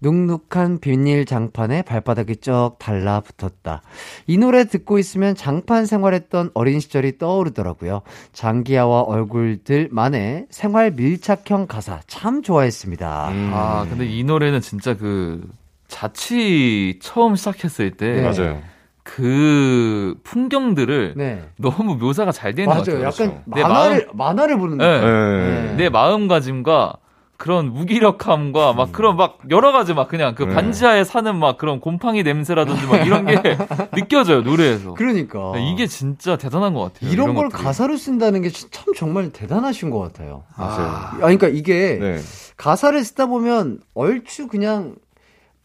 [0.00, 3.82] 눅눅한 비닐 장판에 발바닥이 쩍 달라붙었다.
[4.26, 8.02] 이 노래 듣고 있으면 장판 생활했던 어린 시절이 떠오르더라고요.
[8.32, 13.28] 장기야와 얼굴들 만의 생활 밀착형 가사 참 좋아했습니다.
[13.30, 13.50] 음.
[13.52, 15.48] 아, 근데 이 노래는 진짜 그
[15.88, 18.22] 자취 처음 시작했을 때 네.
[18.22, 18.62] 맞아요.
[19.08, 21.42] 그 풍경들을 네.
[21.58, 23.02] 너무 묘사가 잘 되는 것 같아요.
[23.02, 25.00] 약간 내 만화를 마음, 만화를 보는 네.
[25.00, 25.74] 네.
[25.76, 26.94] 내 마음가짐과
[27.38, 30.54] 그런 무기력함과 막 그런 막 여러 가지 막 그냥 그 네.
[30.54, 33.40] 반지하에 사는 막 그런 곰팡이 냄새라든지 막 이런 게
[33.94, 34.92] 느껴져요 노래에서.
[34.94, 37.10] 그러니까 네, 이게 진짜 대단한 것 같아요.
[37.10, 37.64] 이런, 이런 걸 것들이.
[37.64, 40.42] 가사로 쓴다는 게 참 정말 대단하신 것 같아요.
[40.56, 40.86] 맞아요.
[40.88, 42.18] 아, 그러니까 이게 네.
[42.56, 44.96] 가사를 쓰다 보면 얼추 그냥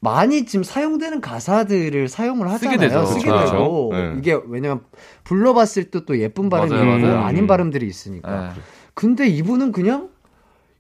[0.04, 2.78] 많이 지금 사용되는 가사들을 사용을 하잖아요.
[2.78, 3.06] 쓰게 되죠.
[3.06, 3.52] 쓰게 그렇죠.
[3.52, 4.16] 되고 네.
[4.20, 4.82] 이게 왜냐면
[5.24, 7.20] 불러봤을 때 또 예쁜 발음이 맞아요, 맞아요.
[7.22, 8.54] 아닌 발음들이 있으니까.
[8.54, 8.62] 네.
[8.94, 10.10] 근데 이분은 그냥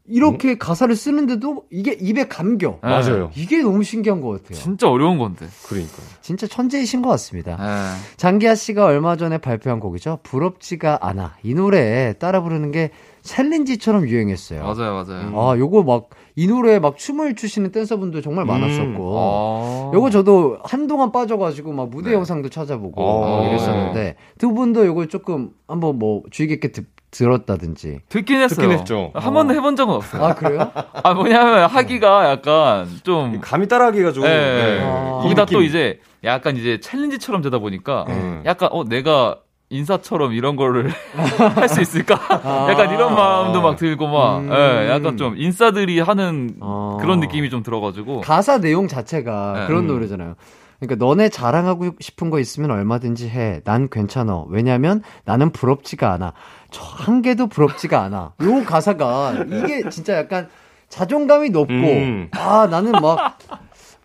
[0.06, 0.58] 이렇게 음?
[0.60, 2.80] 가사를 쓰는데도 이게 입에 감겨.
[2.84, 2.90] 네.
[2.90, 3.32] 맞아요.
[3.36, 4.60] 이게 너무 신기한 것 같아요.
[4.60, 5.48] 진짜 어려운 건데.
[5.66, 5.94] 그러니까.
[6.22, 7.56] 진짜 천재이신 것 같습니다.
[7.56, 8.18] 네.
[8.18, 10.20] 장기하 씨가 얼마 전에 발표한 곡이죠.
[10.24, 11.36] 부럽지가 않아.
[11.44, 12.92] 이 노래 따라 부르는 게
[13.22, 14.64] 챌린지처럼 유행했어요.
[14.64, 15.42] 맞아요, 맞아요.
[15.42, 19.73] 아, 요거 막, 이 노래에 막 춤을 추시는 댄서분들 정말 많았었고, 음.
[19.94, 22.16] 아~ 요거 저도 한동안 빠져가지고 막 무대 네.
[22.16, 28.00] 영상도 찾아보고 아~ 이랬었는데, 두 분도 요걸 조금 한번 뭐 주의 깊게 듣, 들었다든지.
[28.10, 28.56] 듣긴 했어요.
[28.56, 29.12] 듣긴 했죠.
[29.14, 30.24] 한 번도 해본 적은 없어요.
[30.24, 30.72] 아, 그래요?
[31.04, 33.40] 아, 뭐냐면 하기가 약간 좀.
[33.40, 34.24] 감이 따라하기가 좀.
[34.24, 34.30] 네.
[34.30, 34.82] 네.
[34.84, 38.42] 아~ 거기다 또 이제 약간 이제 챌린지처럼 되다 보니까 음.
[38.46, 39.38] 약간, 어, 내가
[39.74, 40.90] 인사처럼 이런 거를
[41.56, 42.20] 할 수 있을까?
[42.30, 47.20] 아~ 약간 이런 마음도 막 들고 막, 음~ 예, 약간 좀 인싸들이 하는 아~ 그런
[47.20, 48.22] 느낌이 좀 들어가지고.
[48.22, 49.68] 가사 내용 자체가 네.
[49.68, 49.88] 그런 음.
[49.88, 50.36] 노래잖아요.
[50.80, 53.62] 그러니까 너네 자랑하고 싶은 거 있으면 얼마든지 해.
[53.64, 54.44] 난 괜찮아.
[54.50, 56.34] 왜냐면 나는 부럽지가 않아.
[56.72, 58.34] 저 한 개도 부럽지가 않아.
[58.42, 60.50] 요 가사가 이게 진짜 약간
[60.90, 62.28] 자존감이 높고 음.
[62.32, 63.38] 아 나는 막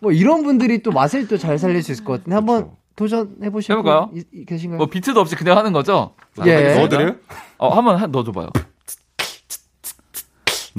[0.01, 3.79] 뭐 이런 분들이 또 맛을 또 잘 살릴 수 있을 것 같은데 한번 도전해 보시고
[3.79, 4.11] 해볼까요?
[4.45, 4.77] 계신가요?
[4.77, 6.15] 뭐 비트도 없이 그냥 하는 거죠?
[6.45, 6.75] 예.
[6.75, 7.15] 넣어드려요?
[7.57, 8.49] 어 한번 넣어줘봐요.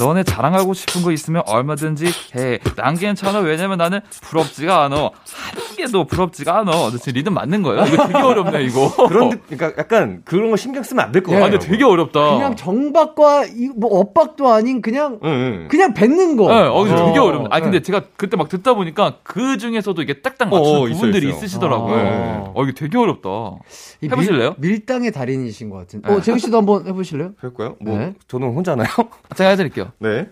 [0.01, 2.59] 너네 자랑하고 싶은 거 있으면 얼마든지 해.
[2.74, 3.40] 난 괜찮아.
[3.40, 4.96] 왜냐면 나는 부럽지가 않아.
[4.96, 6.70] 한 개도 부럽지가 않아.
[6.70, 7.84] 너 지금 리듬 맞는 거예요?
[7.84, 8.90] 이거 되게 어렵네, 이거.
[9.09, 11.44] 그런, 그러니까 약간 그런 거 신경 쓰면 안될것 같아요.
[11.44, 12.30] 아, 근데 되게 어렵다.
[12.30, 15.68] 그냥 정박과 이, 뭐 엇박도 아닌 그냥, 응, 응.
[15.68, 16.48] 그냥 뱉는 거.
[16.48, 17.48] 네, 어, 어, 되게 어렵네.
[17.51, 17.82] 아, 근데 네.
[17.82, 21.44] 제가 그때 막 듣다 보니까 그 중에서도 이게 딱딱 맞추는 어, 어 부분들이 있어요, 있어요.
[21.44, 21.94] 있으시더라고요.
[21.94, 22.44] 아, 네.
[22.55, 23.28] 어, 이게 되게 어렵다.
[24.03, 24.55] 해보실래요?
[24.57, 26.01] 밀, 당의 달인이신 것 같은.
[26.07, 27.34] 어, 재우 씨도 한번 해보실래요?
[27.34, 27.76] 그럴까요?
[27.80, 28.14] 뭐, 네.
[28.28, 28.88] 저는 혼자나요?
[29.36, 29.89] 제가 해드릴게요.
[29.99, 30.28] 네.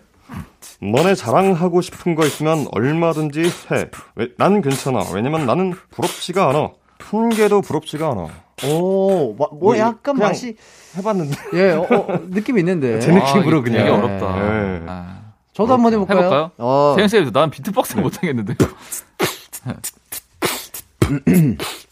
[0.81, 3.89] 너네 자랑하고 싶은 거 있으면 얼마든지 해.
[4.15, 5.01] 왜, 난 괜찮아.
[5.13, 6.71] 왜냐면 나는 부럽지가 않아.
[6.99, 8.27] 푼게도 부럽지가 않아.
[8.67, 10.55] 오, 뭐, 뭐 약간 맛이
[10.97, 11.35] 해봤는데.
[11.53, 12.99] 예, 어, 어, 느낌 있는데.
[13.01, 13.79] 제 느낌으로 아, 그냥.
[13.79, 14.39] 되게 어렵다.
[14.39, 14.81] 네.
[14.87, 15.19] 아.
[15.53, 16.17] 저도 한번 해볼까요?
[16.17, 16.51] 해볼까요?
[16.57, 16.93] 어.
[16.95, 18.55] 세영 씨, 난 비트박스 못하겠는데.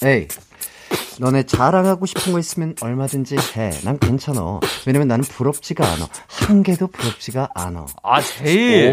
[0.06, 0.28] 에이.
[1.20, 3.72] 너네 자랑하고 싶은 거 있으면 얼마든지 해.
[3.84, 4.60] 난 괜찮아.
[4.86, 6.08] 왜냐면 나는 부럽지가 않아.
[6.28, 7.86] 한 개도 부럽지가 않아.
[8.04, 8.92] 아, 제일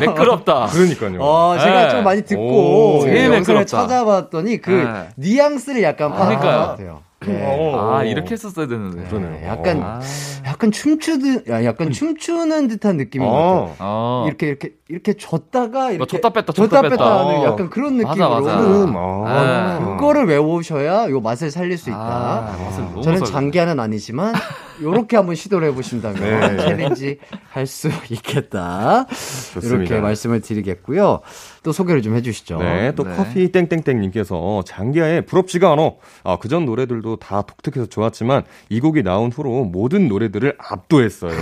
[0.00, 0.66] 매끄럽다.
[0.72, 1.20] 그러니까요.
[1.20, 1.90] 어, 제가 네.
[1.90, 5.08] 좀 많이 듣고 제일 영상을 찾아봤더니 그 네.
[5.16, 7.02] 뉘앙스를 약간 파악한 것 같아요.
[7.30, 7.76] 네.
[7.76, 9.04] 아 이렇게 했었어야 되는데.
[9.08, 9.46] 그러네요.
[9.46, 10.00] 약간 아.
[10.46, 11.92] 약간 춤추듯, 약간 음.
[11.92, 13.30] 춤추는 듯한 느낌인 어.
[13.30, 13.38] 것
[13.72, 13.76] 같아요.
[13.80, 14.24] 어.
[14.26, 18.28] 이렇게 이렇게 이렇게 줬다가 이렇게 줬다 뺐다 줬다, 줬다 뺐다 하는 약간 그런 느낌으로.
[18.40, 18.60] 맞아, 맞아.
[18.60, 18.94] 음.
[18.96, 19.96] 아.
[19.98, 21.98] 그거를 외우셔야 요 맛을 살릴 수 있다.
[21.98, 24.34] 아, 저는 장기하는 아니지만
[24.82, 26.62] 요렇게 한번 시도를 해보신다면 네.
[26.62, 27.18] 챌린지
[27.50, 29.06] 할 수 있겠다.
[29.08, 29.76] 좋습니다.
[29.76, 31.20] 이렇게 말씀을 드리겠고요.
[31.62, 32.58] 또 소개를 좀 해주시죠.
[32.58, 33.14] 네, 또 네.
[33.16, 35.92] 커피 땡땡땡님께서 장기하의 부럽지가 않아.
[36.24, 41.32] 아, 그전 노래들도 다 독특해서 좋았지만 이 곡이 나온 후로 모든 노래들을 압도했어요.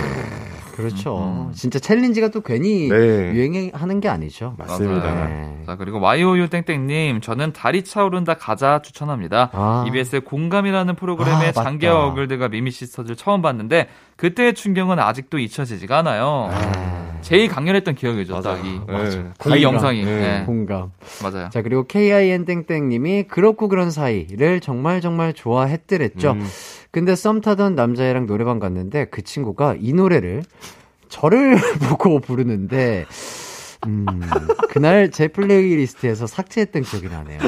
[0.81, 1.17] 그렇죠.
[1.17, 1.51] 음, 음.
[1.53, 2.97] 진짜 챌린지가 또 괜히 네.
[3.33, 4.55] 유행하는 게 아니죠.
[4.57, 5.27] 맞습니다.
[5.27, 5.63] 네.
[5.65, 9.49] 자, 그리고 마이오유 땡땡님, 저는 달이 차오른다 가자 추천합니다.
[9.53, 9.85] 아.
[9.87, 16.49] EBS의 공감이라는 프로그램에 아, 장기하와 얼굴들과 미미 시스터즈 처음 봤는데, 그때의 충격은 아직도 잊혀지지가 않아요.
[16.51, 16.91] 아.
[17.21, 18.33] 제일 강렬했던 기억이죠.
[18.33, 18.57] 맞아.
[18.57, 19.59] 이, 네.
[19.59, 20.03] 이 영상이.
[20.03, 20.15] 네.
[20.39, 20.43] 네.
[20.45, 20.91] 공감.
[21.23, 21.49] 맞아요.
[21.49, 26.31] 자, 그리고 KIN 땡땡님이 그렇고 그런 사이를 정말 정말 좋아했더랬죠.
[26.31, 26.47] 음.
[26.91, 30.43] 근데 썸 타던 남자애랑 노래방 갔는데 그 친구가 이 노래를
[31.09, 31.55] 저를
[31.89, 33.05] 보고 부르는데
[33.87, 34.07] 음,
[34.69, 37.39] 그날 제 플레이리스트에서 삭제했던 기억이 나네요.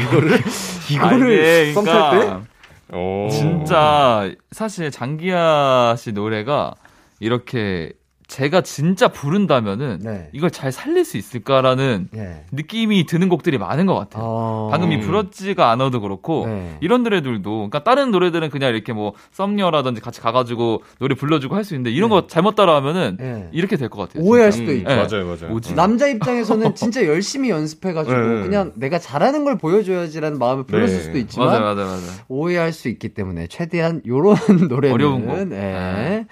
[0.00, 0.38] 이거를
[0.90, 2.96] 이거를 썸 탈 때?
[2.96, 3.28] 오.
[3.30, 6.74] 진짜 사실 장기하 씨 노래가
[7.20, 7.92] 이렇게
[8.26, 10.28] 제가 진짜 부른다면은 네.
[10.32, 12.44] 이걸 잘 살릴 수 있을까라는 네.
[12.52, 14.22] 느낌이 드는 곡들이 많은 것 같아요.
[14.24, 14.68] 어...
[14.70, 16.78] 방금 이 부럽지가 않아도 그렇고 네.
[16.80, 21.74] 이런 노래들도 그러니까 다른 노래들은 그냥 이렇게 뭐 썸녀라든지 같이 가가지고 노래 불러주고 할 수
[21.74, 22.26] 있는데 이런 거 네.
[22.28, 23.48] 잘못 따라하면은 네.
[23.52, 24.22] 이렇게 될 것 같아요.
[24.24, 24.72] 오해할 진짜.
[24.72, 24.78] 수도 음.
[24.78, 25.16] 있죠.
[25.16, 25.50] 맞아요, 맞아요.
[25.50, 25.74] 뭐지?
[25.74, 28.42] 남자 입장에서는 진짜 열심히 연습해가지고 네.
[28.42, 32.00] 그냥 내가 잘하는 걸 보여줘야지라는 마음을 불렀을 수도 있지만 맞아요, 맞아요, 맞아요.
[32.28, 34.36] 오해할 수 있기 때문에 최대한 요런
[34.68, 35.48] 노래는 어려운 곡.
[35.48, 36.26] 네.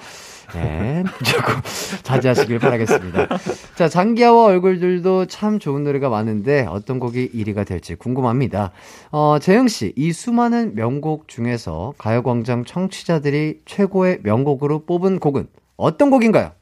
[0.54, 1.54] 네, 조금
[2.02, 3.28] 자제하시길 바라겠습니다.
[3.74, 8.72] 자, 장기하와 얼굴들도 참 좋은 노래가 많은데 어떤 곡이 1위가 될지 궁금합니다.
[9.10, 15.46] 어, 재영씨, 이 수많은 명곡 중에서 가요광장 청취자들이 최고의 명곡으로 뽑은 곡은
[15.76, 16.52] 어떤 곡인가요?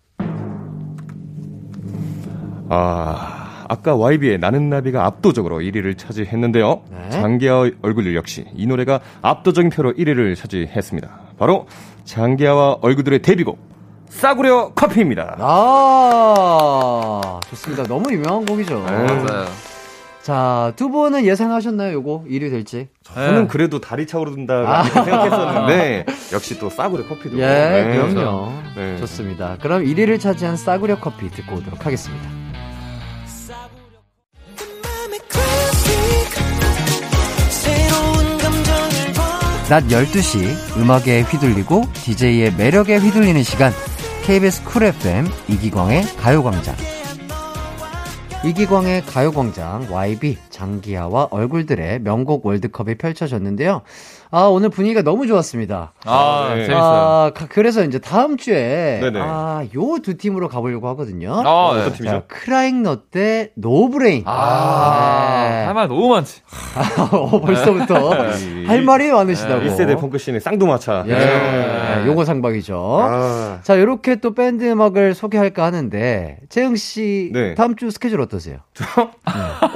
[2.68, 6.82] 아, 아까 YB의 나는 나비가 압도적으로 1위를 차지했는데요.
[6.90, 7.10] 네.
[7.10, 11.08] 장기하 얼굴들 역시 이 노래가 압도적인 표로 1위를 차지했습니다.
[11.38, 11.66] 바로
[12.04, 13.69] 장기하와 얼굴들의 데뷔곡
[14.10, 15.36] 싸구려 커피입니다.
[15.38, 16.60] 아,
[17.48, 17.84] 좋습니다.
[17.84, 18.84] 너무 유명한 곡이죠.
[18.86, 18.92] 네.
[18.92, 19.46] 맞아요.
[20.22, 22.24] 자, 두 분은 예상하셨나요, 요거?
[22.28, 22.88] 1위 될지?
[23.04, 23.46] 저는 네.
[23.48, 24.82] 그래도 다리 차오른다 아.
[24.84, 27.38] 생각했었는데, 역시 또 싸구려 커피도.
[27.38, 28.52] 예, 네, 그럼요.
[28.76, 28.98] 네.
[28.98, 29.56] 좋습니다.
[29.62, 32.28] 그럼 1위를 차지한 싸구려 커피 듣고 오도록 하겠습니다.
[39.70, 43.72] 낮 12시 음악에 휘둘리고 DJ의 매력에 휘둘리는 시간
[44.24, 46.74] KBS 쿨 FM 이기광의 가요광장.
[48.44, 53.82] 이기광의 가요광장 YB 장기하와 얼굴들의 명곡 월드컵이 펼쳐졌는데요.
[54.32, 55.92] 아, 오늘 분위기가 너무 좋았습니다.
[56.06, 56.64] 아, 네.
[56.64, 56.80] 재밌어요.
[56.82, 59.18] 아, 그래서 이제 다음 주에 네네.
[59.20, 61.34] 아, 요 두 팀으로 가보려고 하거든요.
[61.44, 61.80] 아, 네.
[61.80, 62.22] 어떤 팀이죠?
[62.28, 64.22] 크라잉 넛 대 노브레인.
[64.26, 65.64] 아, 네.
[65.66, 66.40] 할말 너무 많지.
[67.12, 68.66] 어, 벌써부터 네.
[68.66, 69.62] 할 말이 많으시다고.
[69.66, 71.04] 1세대 펑크씬의 쌍두마차.
[71.08, 71.12] 예.
[71.96, 72.06] 네.
[72.06, 72.98] 용호상박이죠.
[73.02, 73.58] 아.
[73.62, 77.54] 자, 요렇게 또 밴드 음악을 소개할까 하는데, 재영 씨, 네.
[77.54, 78.58] 다음 주 스케줄 어떠세요?
[78.74, 78.84] 저?
[79.02, 79.10] 어,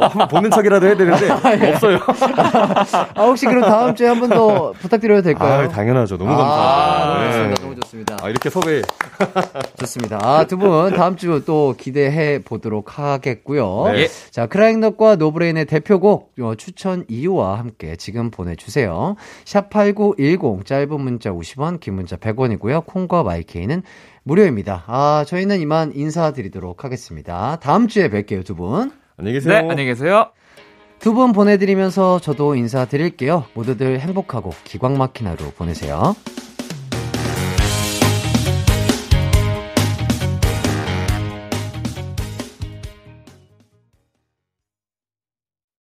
[0.06, 1.26] 한번 보는 척이라도 해야 되는데,
[1.66, 1.72] 예.
[1.72, 1.98] 없어요.
[3.14, 5.64] 아, 혹시 그럼 다음 주에 한 번 더 부탁드려도 될까요?
[5.64, 6.16] 아, 당연하죠.
[6.16, 7.52] 너무 감사합니다.
[7.52, 8.16] 아, 너무 좋습니다.
[8.22, 8.82] 아, 이렇게 섭외.
[9.78, 10.18] 좋습니다.
[10.22, 13.92] 아, 두 분 다음 주 또 기대해 보도록 하겠고요.
[13.92, 14.06] 네.
[14.30, 19.16] 자, 크라잉넛과 노브레인의 대표곡 어, 추천 이유와 함께 지금 보내주세요.
[19.44, 22.84] 샵8910 짧은 문자 50원, 긴 문자 100원이고요.
[22.86, 23.82] 콩과 마이케이는
[24.24, 24.84] 무료입니다.
[24.86, 27.56] 아, 저희는 이만 인사드리도록 하겠습니다.
[27.60, 28.92] 다음 주에 뵐게요, 두 분.
[29.16, 29.54] 안녕히 계세요.
[29.54, 30.30] 네, 안녕히 계세요.
[31.00, 33.44] 두 분 보내드리면서 저도 인사드릴게요.
[33.54, 36.14] 모두들 행복하고 기광 막힌 하루 보내세요.